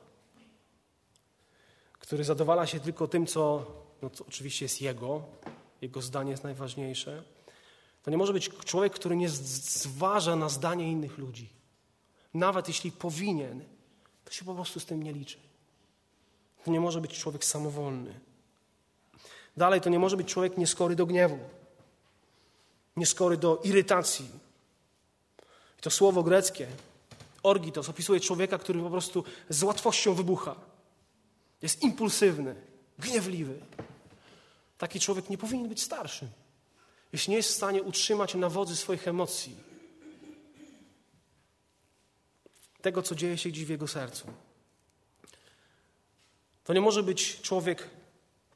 [1.91, 3.65] Który zadowala się tylko tym, co,
[4.01, 5.23] no, co oczywiście jest jego,
[5.81, 7.23] jego zdanie jest najważniejsze.
[8.03, 11.49] To nie może być człowiek, który nie zważa na zdanie innych ludzi.
[12.33, 13.72] Nawet jeśli powinien,
[14.33, 15.37] to się po prostu z tym nie liczy.
[16.65, 18.19] To nie może być człowiek samowolny.
[19.57, 21.39] Dalej, to nie może być człowiek nieskory do gniewu,
[22.97, 24.29] nieskory do irytacji.
[25.79, 26.67] I to słowo greckie,
[27.43, 30.55] orgitos, opisuje człowieka, który po prostu z łatwością wybucha.
[31.61, 32.55] Jest impulsywny,
[32.99, 33.59] gniewliwy.
[34.77, 36.27] Taki człowiek nie powinien być starszym,
[37.11, 39.72] jeśli nie jest w stanie utrzymać na wodzy swoich emocji
[42.83, 44.27] tego, co dzieje się gdzieś w jego sercu.
[46.63, 47.89] To nie może być człowiek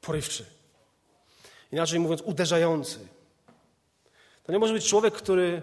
[0.00, 0.44] porywczy.
[1.72, 2.98] Inaczej mówiąc, uderzający.
[4.44, 5.62] To nie może być człowiek, który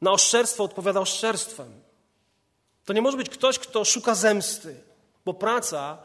[0.00, 1.72] na oszczerstwo odpowiada oszczerstwem.
[2.84, 4.80] To nie może być ktoś, kto szuka zemsty,
[5.24, 5.98] bo praca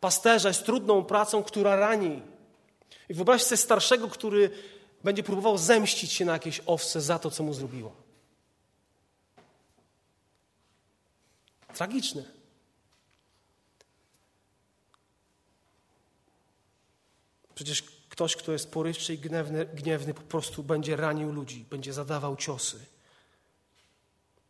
[0.00, 2.22] pasterza jest trudną pracą, która rani.
[3.08, 4.50] I wyobraźcie sobie starszego, który
[5.04, 8.05] będzie próbował zemścić się na jakieś owce za to, co mu zrobiło.
[11.76, 12.24] Tragiczne.
[17.54, 22.36] Przecież ktoś, kto jest porywczy i gniewny, gniewny, po prostu będzie ranił ludzi, będzie zadawał
[22.36, 22.86] ciosy.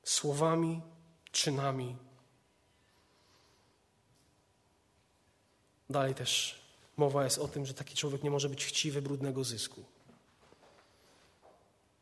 [0.04, 0.82] Słowami,
[1.32, 1.96] czynami.
[5.90, 6.60] Dalej też
[6.96, 9.84] mowa jest o tym, że taki człowiek nie może być chciwy brudnego zysku.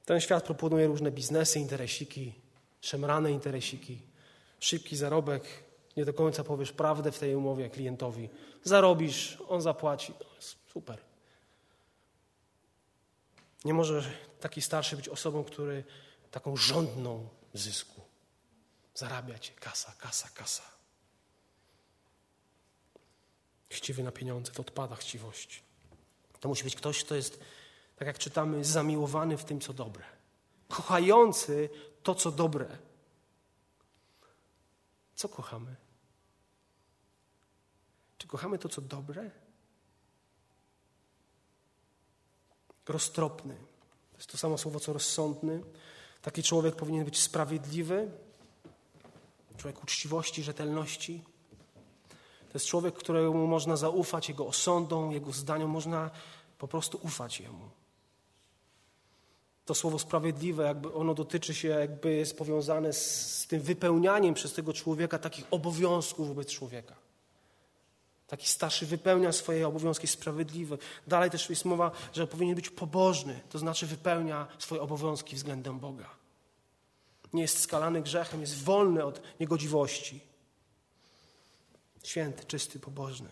[0.05, 2.35] Ten świat proponuje różne biznesy, interesiki,
[2.81, 4.14] szemrane interesiki
[4.61, 5.65] szybki zarobek,
[5.97, 8.29] nie do końca powiesz prawdę w tej umowie klientowi.
[8.63, 10.15] Zarobisz, on zapłaci.
[10.73, 10.99] super.
[13.65, 14.05] Nie może
[14.41, 15.85] taki starszy być osobą, który
[16.31, 18.01] taką żądną zysku.
[18.95, 20.63] Zarabiać, kasa, kasa, kasa.
[23.69, 25.63] Chciwy na pieniądze, to odpada chciwość.
[26.41, 27.41] To musi być ktoś, kto jest,
[27.97, 30.05] tak jak czytamy, zamiłowany w tym, co dobre.
[30.69, 31.69] Kochający
[32.03, 32.79] to, co dobre.
[35.15, 35.77] Co kochamy?
[38.19, 39.31] Czy kochamy to, co dobre?
[42.89, 43.55] Roztropny.
[44.13, 45.63] To jest to samo słowo, co rozsądny.
[46.23, 48.11] Taki człowiek powinien być sprawiedliwy,
[49.57, 51.23] człowiek uczciwości, rzetelności.
[52.49, 56.11] To jest człowiek, któremu można zaufać, jego osądom, jego zdaniom, można
[56.59, 57.71] po prostu ufać jemu
[59.65, 64.53] to słowo sprawiedliwe, jakby ono dotyczy się, jakby jest powiązane z, z tym wypełnianiem przez
[64.53, 66.95] tego człowieka takich obowiązków wobec człowieka.
[68.27, 70.79] Taki starszy wypełnia swoje obowiązki sprawiedliwe.
[71.07, 76.11] Dalej też jest mowa, że powinien być pobożny, to znaczy wypełnia swoje obowiązki względem Boga.
[77.33, 80.21] nie jest skalany grzechem, jest wolny od niegodziwości.
[82.03, 83.29] Święty, czysty, pobożny.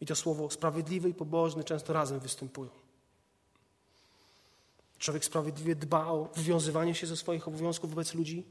[0.00, 2.79] I to słowo sprawiedliwy i pobożny często razem występują.
[5.00, 8.46] Człowiek sprawiedliwie dba o wywiązywanie się ze swoich obowiązków wobec ludzi,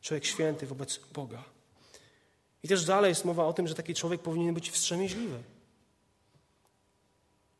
[0.00, 1.44] człowiek święty wobec Boga.
[2.62, 5.42] I też dalej jest mowa o tym, że taki człowiek powinien być wstrzemięźliwy.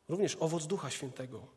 [0.09, 1.47] Również owoc Ducha Świętego.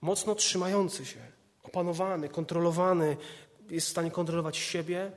[0.00, 1.20] Mocno trzymający się,
[1.62, 3.16] opanowany, kontrolowany,
[3.70, 5.12] jest w stanie kontrolować siebie,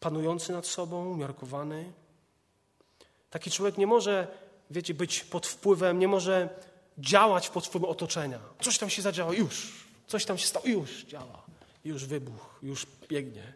[0.00, 1.92] panujący nad sobą, umiarkowany.
[3.30, 6.48] Taki człowiek nie może, wiecie, być pod wpływem, nie może
[6.98, 8.40] działać pod wpływem otoczenia.
[8.60, 9.86] Coś tam się zadziało, już.
[10.06, 11.42] Coś tam się stało, już działa.
[11.84, 13.52] Już wybuch, już biegnie.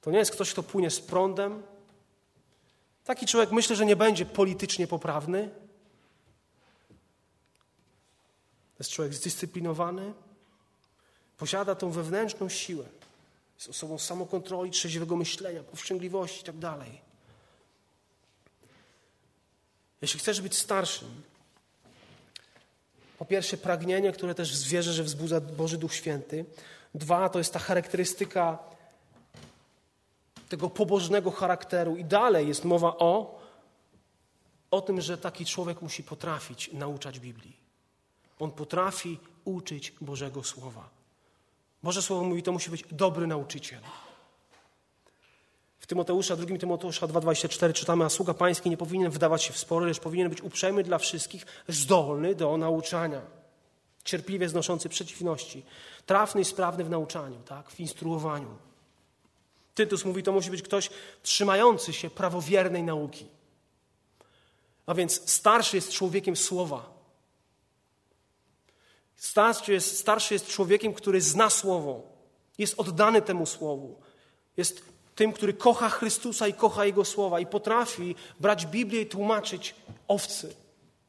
[0.00, 1.62] To nie jest ktoś, kto płynie z prądem.
[3.04, 5.50] Taki człowiek myślę, że nie będzie politycznie poprawny.
[8.74, 10.12] To jest człowiek zdyscyplinowany,
[11.38, 12.84] posiada tą wewnętrzną siłę.
[13.54, 16.84] Jest osobą samokontroli, trzeźwego myślenia, powściągliwości itd.
[20.02, 21.22] Jeśli chcesz być starszym,
[23.18, 26.44] po pierwsze pragnienie, które też wierzę, że wzbudza Boży Duch Święty.
[26.94, 28.58] Dwa, to jest ta charakterystyka
[30.48, 31.96] tego pobożnego charakteru.
[31.96, 33.40] I dalej jest mowa o,
[34.70, 37.56] o tym, że taki człowiek musi potrafić nauczać Biblii.
[38.38, 40.88] On potrafi uczyć Bożego Słowa.
[41.82, 43.80] Boże Słowo mówi, to musi być dobry nauczyciel.
[45.82, 49.86] W Tymoteusza, 2 Tymoteusza 2,24 czytamy, a sługa pański nie powinien wdawać się w spory,
[49.86, 53.22] lecz powinien być uprzejmy dla wszystkich, zdolny do nauczania,
[54.04, 55.64] cierpliwie znoszący przeciwności,
[56.06, 58.56] trafny i sprawny w nauczaniu, tak, w instruowaniu.
[59.74, 60.90] Tytus mówi, to musi być ktoś
[61.22, 63.26] trzymający się prawowiernej nauki.
[64.86, 66.90] A więc starszy jest człowiekiem słowa.
[69.16, 72.02] Starszy jest, starszy jest człowiekiem, który zna słowo,
[72.58, 74.00] jest oddany temu słowu,
[74.56, 79.74] jest tym, który kocha Chrystusa i kocha Jego słowa i potrafi brać Biblię i tłumaczyć
[80.08, 80.54] owcy,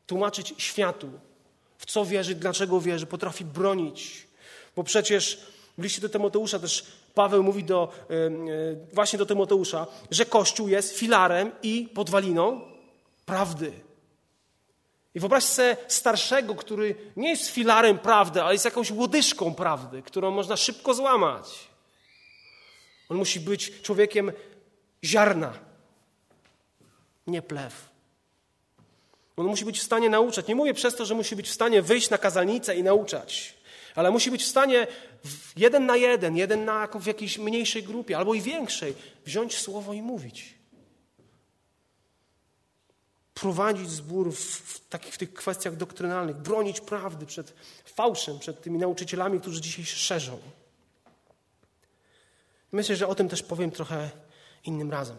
[0.07, 1.09] tłumaczyć światu,
[1.77, 4.27] w co wierzy, dlaczego wierzy, potrafi bronić.
[4.75, 5.39] Bo przecież
[5.77, 7.91] w liście do Tymoteusza też Paweł mówi do,
[8.93, 12.61] właśnie do Tymoteusza, że Kościół jest filarem i podwaliną
[13.25, 13.71] prawdy.
[15.15, 20.31] I wyobraź sobie starszego, który nie jest filarem prawdy, ale jest jakąś łodyżką prawdy, którą
[20.31, 21.72] można szybko złamać.
[23.09, 24.31] On musi być człowiekiem
[25.03, 25.59] ziarna,
[27.27, 27.89] nie plew.
[29.37, 30.47] On musi być w stanie nauczać.
[30.47, 33.53] Nie mówię przez to, że musi być w stanie wyjść na kazalnicę i nauczać,
[33.95, 34.87] ale musi być w stanie
[35.55, 40.01] jeden na jeden, jeden na, w jakiejś mniejszej grupie albo i większej wziąć słowo i
[40.01, 40.53] mówić.
[43.33, 47.53] Prowadzić zbór w, w, takich, w tych kwestiach doktrynalnych, bronić prawdy przed
[47.85, 50.39] fałszem, przed tymi nauczycielami, którzy dzisiaj się szerzą.
[52.73, 54.09] Myślę, że o tym też powiem trochę
[54.63, 55.17] innym razem.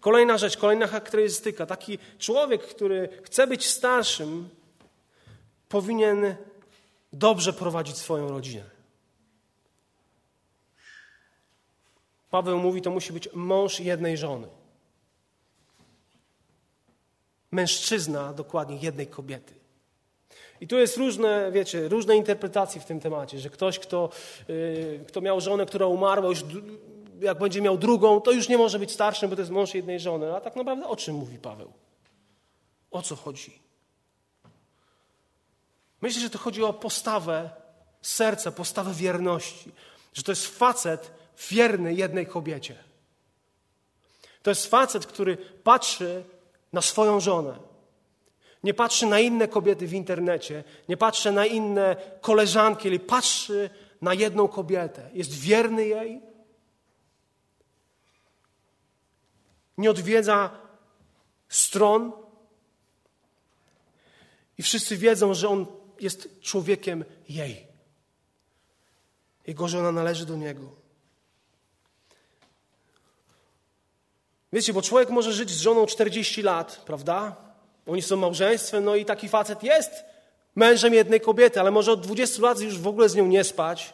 [0.00, 1.66] Kolejna rzecz, kolejna charakterystyka.
[1.66, 4.48] Taki człowiek, który chce być starszym,
[5.68, 6.36] powinien
[7.12, 8.70] dobrze prowadzić swoją rodzinę.
[12.30, 14.48] Paweł mówi, to musi być mąż jednej żony.
[17.50, 19.59] Mężczyzna dokładnie jednej kobiety.
[20.60, 24.10] I tu jest różne, wiecie, różne interpretacje w tym temacie, że ktoś, kto,
[24.48, 26.44] yy, kto miał żonę, która umarła, już
[27.20, 30.00] jak będzie miał drugą, to już nie może być starszym, bo to jest mąż jednej
[30.00, 30.36] żony.
[30.36, 31.72] A tak naprawdę o czym mówi Paweł?
[32.90, 33.58] O co chodzi?
[36.00, 37.50] Myślę, że to chodzi o postawę
[38.02, 39.72] serca, postawę wierności.
[40.14, 41.10] Że to jest facet
[41.50, 42.76] wierny jednej kobiecie.
[44.42, 46.24] To jest facet, który patrzy
[46.72, 47.69] na swoją żonę
[48.64, 53.70] nie patrzy na inne kobiety w internecie, nie patrzy na inne koleżanki, ale patrzy
[54.00, 55.10] na jedną kobietę.
[55.14, 56.20] Jest wierny jej.
[59.78, 60.50] Nie odwiedza
[61.48, 62.12] stron.
[64.58, 65.66] I wszyscy wiedzą, że on
[66.00, 67.66] jest człowiekiem jej.
[69.46, 70.80] Jego żona należy do niego.
[74.52, 77.49] Wiecie, bo człowiek może żyć z żoną 40 lat, prawda?
[77.86, 80.04] Oni są małżeństwem, no i taki facet jest
[80.54, 83.92] mężem jednej kobiety, ale może od 20 lat już w ogóle z nią nie spać,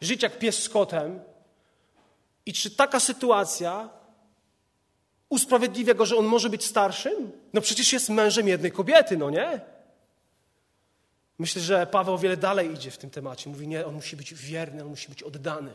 [0.00, 1.20] żyć jak pies z kotem.
[2.46, 3.88] I czy taka sytuacja
[5.28, 7.32] usprawiedliwia go, że on może być starszym?
[7.52, 9.60] No przecież jest mężem jednej kobiety, no nie?
[11.38, 13.50] Myślę, że Paweł o wiele dalej idzie w tym temacie.
[13.50, 15.72] Mówi, nie, on musi być wierny, on musi być oddany.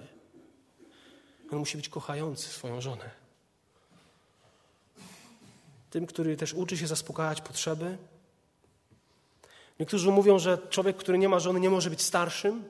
[1.51, 3.22] On musi być kochający swoją żonę
[5.93, 7.97] tym, który też uczy się zaspokajać potrzeby.
[9.79, 12.63] Niektórzy mówią, że człowiek, który nie ma żony, nie może być starszym.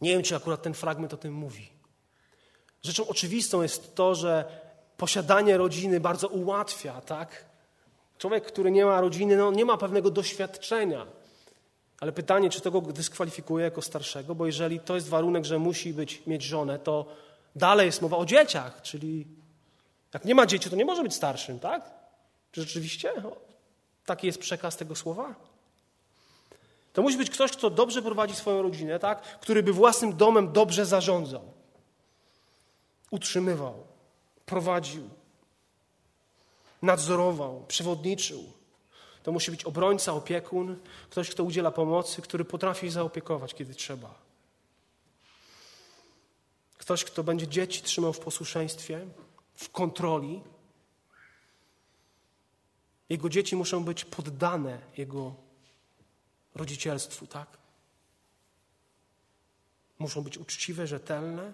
[0.00, 1.68] Nie wiem, czy akurat ten fragment o tym mówi.
[2.82, 4.60] Rzeczą oczywistą jest to, że
[4.96, 7.44] posiadanie rodziny bardzo ułatwia, tak?
[8.18, 11.06] Człowiek, który nie ma rodziny, no, nie ma pewnego doświadczenia.
[12.00, 15.94] Ale pytanie, czy to go dyskwalifikuje jako starszego, bo jeżeli to jest warunek, że musi
[15.94, 17.06] być, mieć żonę, to
[17.56, 19.38] dalej jest mowa o dzieciach, czyli
[20.14, 21.90] jak nie ma dzieci, to nie może być starszym, tak?
[22.52, 23.12] Czy rzeczywiście
[24.06, 25.34] taki jest przekaz tego słowa?
[26.92, 29.22] To musi być ktoś, kto dobrze prowadzi swoją rodzinę, tak?
[29.40, 31.52] który by własnym domem dobrze zarządzał,
[33.10, 33.86] utrzymywał,
[34.46, 35.10] prowadził,
[36.82, 38.52] nadzorował, przewodniczył.
[39.22, 40.78] To musi być obrońca, opiekun,
[41.10, 44.14] ktoś, kto udziela pomocy, który potrafi zaopiekować, kiedy trzeba.
[46.78, 49.06] Ktoś, kto będzie dzieci trzymał w posłuszeństwie,
[49.58, 50.42] w kontroli.
[53.08, 55.34] Jego dzieci muszą być poddane jego
[56.54, 57.58] rodzicielstwu, tak?
[59.98, 61.52] Muszą być uczciwe, rzetelne.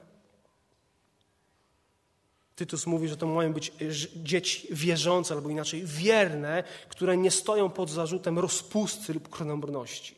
[2.56, 3.72] Tytus mówi, że to mają być
[4.16, 10.14] dzieci wierzące, albo inaczej wierne, które nie stoją pod zarzutem rozpusty lub krnąbrności.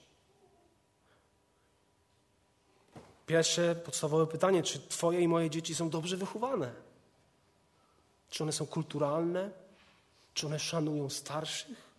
[3.26, 6.87] Pierwsze podstawowe pytanie, czy Twoje i moje dzieci są dobrze wychowane?
[8.37, 9.51] Czy one są kulturalne?
[10.34, 11.91] Czy one szanują starszych?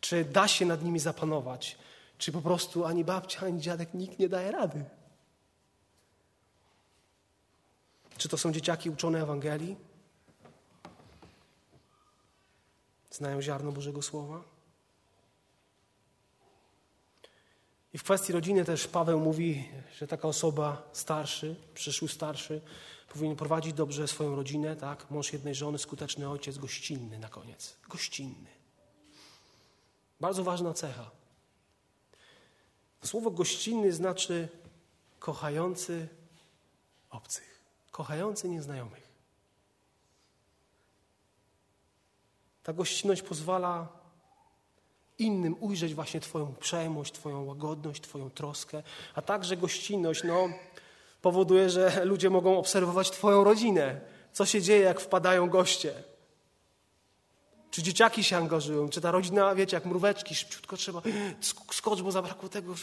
[0.00, 1.78] Czy da się nad nimi zapanować?
[2.18, 4.84] Czy po prostu ani babcia, ani dziadek, nikt nie daje rady?
[8.18, 9.76] Czy to są dzieciaki uczone Ewangelii?
[13.10, 14.42] Znają ziarno Bożego Słowa?
[17.94, 19.68] I w kwestii rodziny też Paweł mówi,
[19.98, 22.60] że taka osoba starszy, przyszły starszy,
[23.08, 25.10] powinien prowadzić dobrze swoją rodzinę, tak?
[25.10, 27.76] Mąż jednej żony, skuteczny ojciec, gościnny na koniec.
[27.88, 28.50] Gościnny.
[30.20, 31.10] Bardzo ważna cecha.
[33.04, 34.48] Słowo gościnny znaczy
[35.18, 36.08] kochający
[37.10, 39.08] obcych, kochający nieznajomych.
[42.62, 43.88] Ta gościnność pozwala
[45.18, 48.82] innym ujrzeć właśnie Twoją uprzejmość, Twoją łagodność, Twoją troskę,
[49.14, 50.48] a także gościnność no,
[51.22, 54.00] powoduje, że ludzie mogą obserwować Twoją rodzinę.
[54.32, 55.94] Co się dzieje, jak wpadają goście?
[57.70, 58.88] Czy dzieciaki się angażują?
[58.88, 61.02] Czy ta rodzina, wiecie, jak mróweczki, szybciutko trzeba,
[61.70, 62.74] skocz, bo zabrakło tego.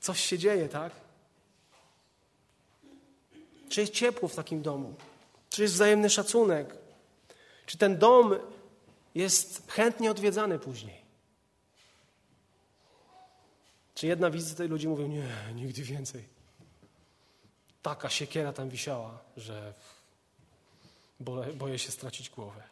[0.00, 0.92] Coś się dzieje, tak?
[3.68, 4.94] Czy jest ciepło w takim domu?
[5.50, 6.74] Czy jest wzajemny szacunek?
[7.66, 8.34] Czy ten dom
[9.14, 11.02] jest chętnie odwiedzany później?
[13.94, 16.37] Czy jedna wizyta i ludzie mówią, nie, nigdy więcej.
[17.82, 19.74] Taka siekiera tam wisiała, że
[21.54, 22.62] boję się stracić głowę.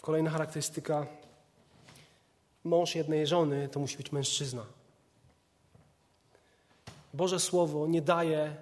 [0.00, 1.06] Kolejna charakterystyka.
[2.64, 4.66] Mąż jednej żony to musi być mężczyzna.
[7.14, 8.56] Boże Słowo nie daje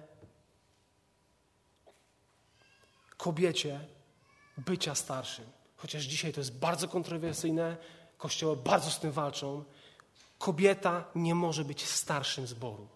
[3.17, 3.79] kobiecie
[4.57, 5.45] bycia starszym.
[5.77, 7.77] Chociaż dzisiaj to jest bardzo kontrowersyjne,
[8.17, 9.63] kościoły bardzo z tym walczą.
[10.41, 12.87] Kobieta nie może być starszym zboru.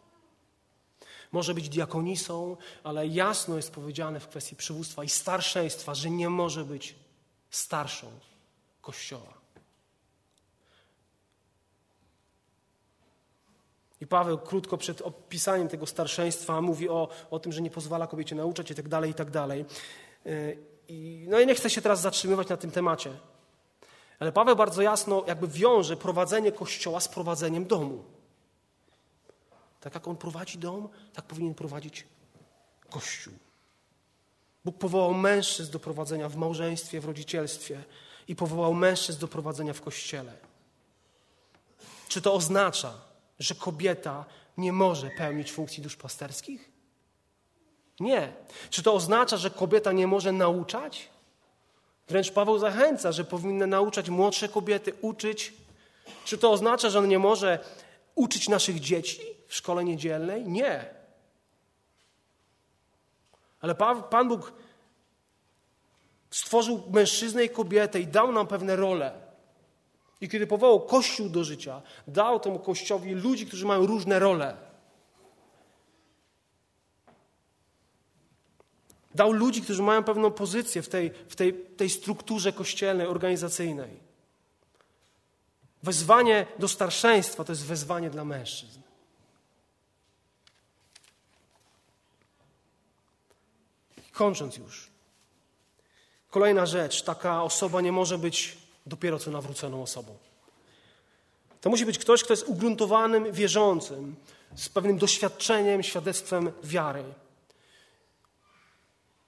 [1.31, 6.65] Może być diakonisą, ale jasno jest powiedziane w kwestii przywództwa i starszeństwa, że nie może
[6.65, 6.95] być
[7.49, 8.07] starszą
[8.81, 9.33] Kościoła.
[14.01, 18.35] I Paweł krótko przed opisaniem tego starszeństwa mówi o, o tym, że nie pozwala kobiecie
[18.35, 19.65] nauczać i tak dalej, i tak dalej.
[20.25, 20.57] Y,
[21.27, 23.11] no i nie chcę się teraz zatrzymywać na tym temacie.
[24.19, 28.03] Ale Paweł bardzo jasno jakby wiąże prowadzenie Kościoła z prowadzeniem domu.
[29.79, 32.07] Tak jak on prowadzi dom, tak powinien prowadzić
[32.89, 33.33] Kościół.
[34.65, 37.83] Bóg powołał mężczyzn do prowadzenia w małżeństwie, w rodzicielstwie
[38.27, 40.33] i powołał mężczyzn do prowadzenia w kościele.
[42.07, 42.93] Czy to oznacza,
[43.39, 44.25] że kobieta
[44.57, 46.71] nie może pełnić funkcji duszpasterskich?
[47.99, 48.33] Nie.
[48.69, 51.09] Czy to oznacza, że kobieta nie może nauczać?
[52.07, 55.53] Wręcz Paweł zachęca, że powinny nauczać młodsze kobiety, uczyć.
[56.25, 57.59] Czy to oznacza, że on nie może
[58.15, 60.47] uczyć naszych dzieci w szkole niedzielnej?
[60.47, 60.85] Nie.
[63.61, 63.75] Ale
[64.09, 64.53] Pan Bóg
[66.31, 69.11] stworzył mężczyznę i kobietę i dał nam pewne role.
[70.21, 74.57] I kiedy powołał Kościół do życia, dał temu Kościołowi ludzi, którzy mają różne role.
[79.15, 83.99] Dał ludzi, którzy mają pewną pozycję w tej, w tej, tej strukturze kościelnej, organizacyjnej.
[85.83, 88.79] Wezwanie do starszeństwa to jest wezwanie dla mężczyzn.
[94.11, 94.87] Kończąc już.
[96.29, 100.17] Kolejna rzecz, taka osoba nie może być dopiero co nawróconą osobą.
[101.61, 104.15] To musi być ktoś, kto jest ugruntowanym wierzącym,
[104.55, 107.03] z pewnym doświadczeniem, świadectwem wiary.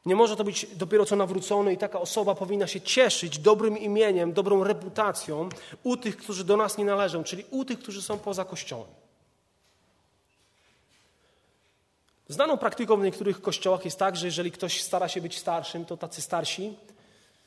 [0.08, 4.34] Nie może to być dopiero co nawrócony i taka osoba powinna się cieszyć dobrym imieniem,
[4.34, 5.49] dobrą reputacją
[5.84, 8.88] u tych, którzy do nas nie należą, czyli u tych, którzy są poza Kościołem.
[12.28, 15.97] Znaną praktyką w niektórych kościołach jest tak, że jeżeli ktoś stara się być starszym, to
[15.97, 16.78] tacy starsi,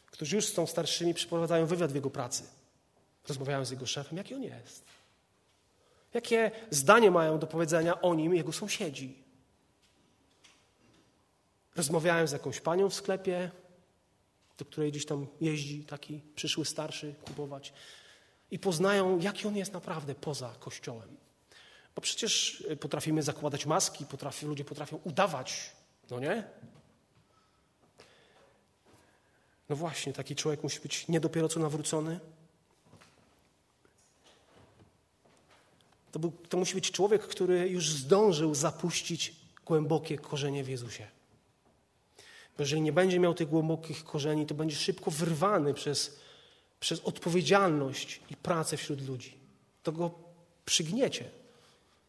[0.06, 2.42] którzy już są starszymi, przeprowadzają wywiad w jego pracy.
[3.28, 4.84] Rozmawiają z jego szefem, jaki on jest.
[6.14, 9.29] Jakie zdanie mają do powiedzenia o nim jego sąsiedzi.
[11.80, 13.50] Rozmawiałem z jakąś panią w sklepie,
[14.58, 17.72] do której gdzieś tam jeździ taki przyszły starszy kupować
[18.50, 21.16] i poznają, jaki on jest naprawdę poza kościołem.
[21.94, 25.72] Bo przecież potrafimy zakładać maski, potrafi, ludzie potrafią udawać,
[26.10, 26.44] no nie?
[29.68, 32.20] No właśnie, taki człowiek musi być nie dopiero co nawrócony.
[36.12, 41.19] To, był, to musi być człowiek, który już zdążył zapuścić głębokie korzenie w Jezusie.
[42.60, 46.20] Bo jeżeli nie będzie miał tych głębokich korzeni, to będzie szybko wyrwany przez,
[46.80, 49.38] przez odpowiedzialność i pracę wśród ludzi.
[49.82, 50.10] To go
[50.64, 51.30] przygniecie.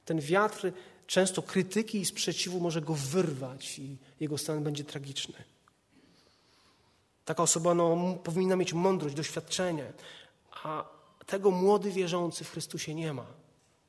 [0.06, 0.72] Ten wiatr
[1.08, 5.44] często krytyki i sprzeciwu może go wyrwać i jego stan będzie tragiczny.
[7.26, 9.94] Taka osoba no, powinna mieć mądrość, doświadczenie,
[10.64, 10.86] a
[11.26, 13.26] tego młody wierzący w Chrystusie nie ma.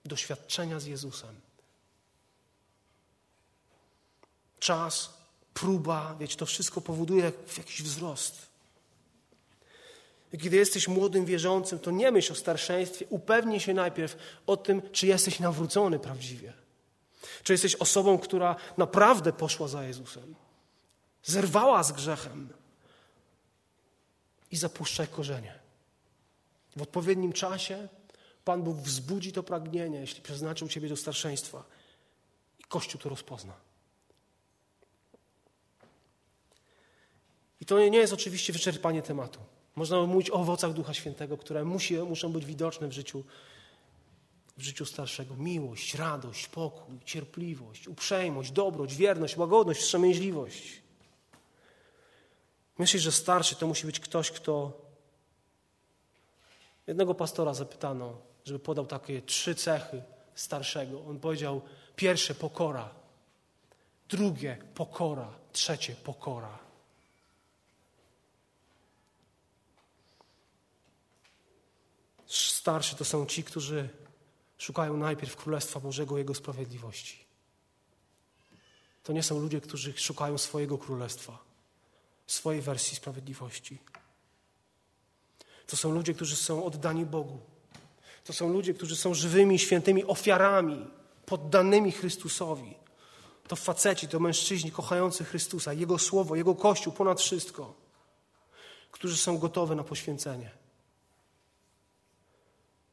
[0.04, 1.34] Doświadczenia z Jezusem.
[4.58, 5.21] Czas,
[5.54, 8.52] próba, wiecie, to wszystko powoduje jakiś wzrost.
[10.32, 14.82] I kiedy jesteś młodym wierzącym, to nie myśl o starszeństwie, upewnij się najpierw o tym,
[14.92, 16.52] czy jesteś nawrócony prawdziwie.
[17.42, 20.34] Czy jesteś osobą, która naprawdę poszła za Jezusem,
[21.24, 22.48] zerwała z grzechem
[24.50, 25.58] i zapuszczaj korzenie.
[26.76, 27.88] W odpowiednim czasie
[28.44, 31.64] Pan Bóg wzbudzi to pragnienie, jeśli przeznaczył Ciebie do starszeństwa
[32.58, 33.71] i Kościół to rozpozna.
[37.62, 39.40] I to nie jest oczywiście wyczerpanie tematu.
[39.76, 43.24] Można mówić o owocach Ducha Świętego, które musi, muszą być widoczne w życiu,
[44.56, 45.36] w życiu starszego.
[45.36, 50.82] Miłość, radość, pokój, cierpliwość, uprzejmość, dobroć, wierność, łagodność, wstrzemięźliwość.
[52.78, 54.72] Myślisz, że starszy to musi być ktoś, kto.
[56.86, 60.02] Jednego pastora zapytano, żeby podał takie trzy cechy
[60.34, 61.04] starszego.
[61.04, 61.60] On powiedział:
[61.96, 62.90] pierwsze pokora,
[64.08, 66.71] drugie pokora, trzecie pokora.
[72.32, 73.88] Starsi to są ci, którzy
[74.58, 77.24] szukają najpierw Królestwa Bożego, Jego sprawiedliwości.
[79.02, 81.38] To nie są ludzie, którzy szukają swojego królestwa,
[82.26, 83.78] swojej wersji sprawiedliwości.
[85.66, 87.40] To są ludzie, którzy są oddani Bogu.
[88.24, 90.86] To są ludzie, którzy są żywymi, świętymi ofiarami,
[91.26, 92.74] poddanymi Chrystusowi.
[93.48, 97.74] To faceci, to mężczyźni kochający Chrystusa, Jego Słowo, Jego Kościół ponad wszystko,
[98.90, 100.61] którzy są gotowi na poświęcenie.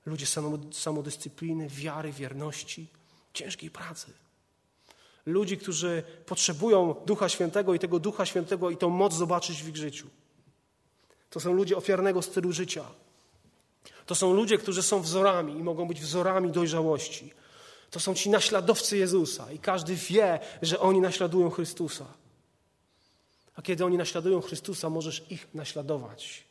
[0.09, 0.25] Ludzie
[0.71, 2.87] samodyscypliny, wiary, wierności,
[3.33, 4.13] ciężkiej pracy.
[5.25, 9.77] Ludzi, którzy potrzebują Ducha Świętego i tego Ducha Świętego i tą moc zobaczyć w ich
[9.77, 10.07] życiu.
[11.29, 12.85] To są ludzie ofiarnego stylu życia.
[14.05, 17.33] To są ludzie, którzy są wzorami i mogą być wzorami dojrzałości.
[17.91, 22.05] To są ci naśladowcy Jezusa i każdy wie, że oni naśladują Chrystusa.
[23.55, 26.48] A kiedy oni naśladują Chrystusa, możesz ich naśladować.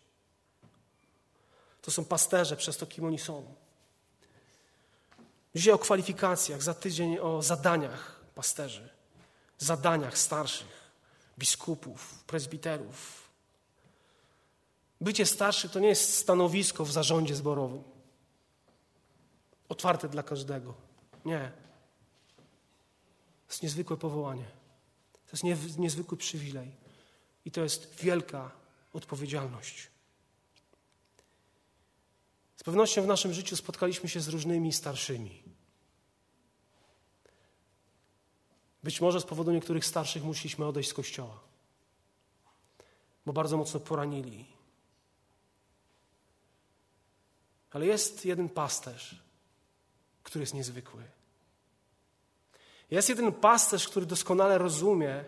[1.82, 3.54] To są pasterze przez to, kim oni są.
[5.54, 8.88] Dzisiaj o kwalifikacjach, za tydzień o zadaniach pasterzy,
[9.58, 10.90] zadaniach starszych,
[11.38, 13.28] biskupów, prezbiterów.
[15.00, 17.82] Bycie starszy to nie jest stanowisko w zarządzie zborowym.
[19.68, 20.74] Otwarte dla każdego.
[21.24, 21.52] Nie.
[23.46, 24.44] To jest niezwykłe powołanie.
[25.12, 26.70] To jest niezwykły przywilej.
[27.44, 28.50] I to jest wielka
[28.92, 29.88] odpowiedzialność.
[32.68, 35.42] Pewnością w naszym życiu spotkaliśmy się z różnymi starszymi.
[38.82, 41.40] Być może z powodu niektórych starszych musieliśmy odejść z kościoła,
[43.26, 44.46] bo bardzo mocno poranili.
[47.70, 49.22] Ale jest jeden pasterz,
[50.22, 51.02] który jest niezwykły.
[52.90, 55.24] Jest jeden pasterz, który doskonale rozumie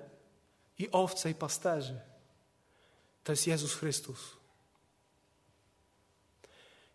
[0.78, 2.00] i owce, i pasterzy.
[3.24, 4.39] To jest Jezus Chrystus.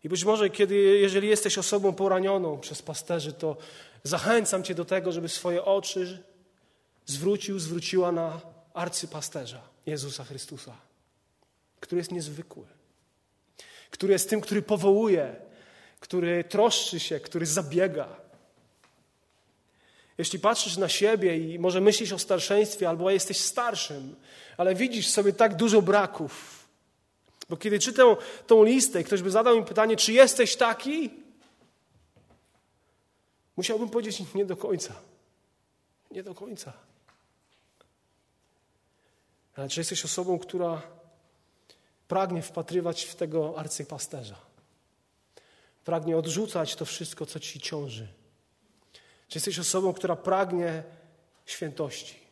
[0.06, 3.56] I być może, kiedy, jeżeli jesteś osobą poranioną przez pasterzy, to
[4.02, 6.22] zachęcam Cię do tego, żeby swoje oczy
[7.06, 8.40] zwrócił, zwróciła na
[8.74, 10.76] arcypasterza Jezusa Chrystusa.
[11.80, 12.64] który jest niezwykły,
[13.90, 15.36] który jest tym, który powołuje,
[16.00, 18.08] który troszczy się, który zabiega.
[20.18, 24.16] Jeśli patrzysz na siebie i może myślisz o starszeństwie, albo jesteś starszym,
[24.56, 26.55] ale widzisz sobie tak dużo braków,
[27.48, 28.16] bo kiedy czytam
[28.46, 31.10] tą listę i ktoś by zadał mi pytanie, czy jesteś taki?
[33.56, 34.94] Musiałbym powiedzieć nie do końca.
[36.10, 36.72] Nie do końca.
[39.56, 40.82] Ale czy jesteś osobą, która
[42.08, 44.36] pragnie wpatrywać w tego arcypasterza?
[45.84, 48.08] Pragnie odrzucać to wszystko, co ci ciąży?
[49.28, 50.82] Czy jesteś osobą, która pragnie
[51.46, 52.26] świętości?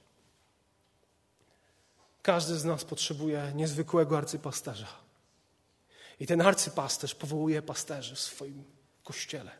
[2.22, 5.03] Każdy z nas potrzebuje niezwykłego arcypasterza.
[6.24, 8.64] I ten arcypasterz powołuje pasterzy w swoim
[9.02, 9.50] kościele.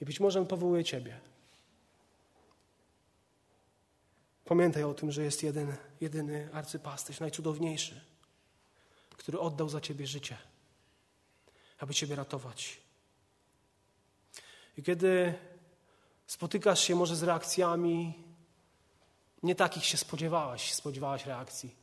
[0.00, 1.20] I być może on powołuje Ciebie.
[4.44, 8.00] Pamiętaj o tym, że jest jeden, jedyny arcypasterz, najcudowniejszy,
[9.10, 10.36] który oddał za Ciebie życie,
[11.78, 12.80] aby Ciebie ratować.
[14.76, 15.34] I kiedy
[16.26, 18.24] spotykasz się może z reakcjami,
[19.42, 21.79] nie takich się spodziewałaś, spodziewałaś reakcji,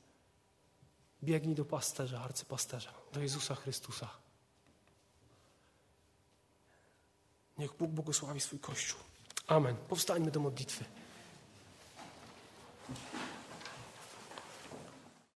[1.23, 4.09] biegnij do pasterza, arcypasterza, do Jezusa Chrystusa.
[7.57, 8.99] Niech Bóg błogosławi swój Kościół.
[9.47, 9.75] Amen.
[9.75, 10.85] Powstańmy do modlitwy.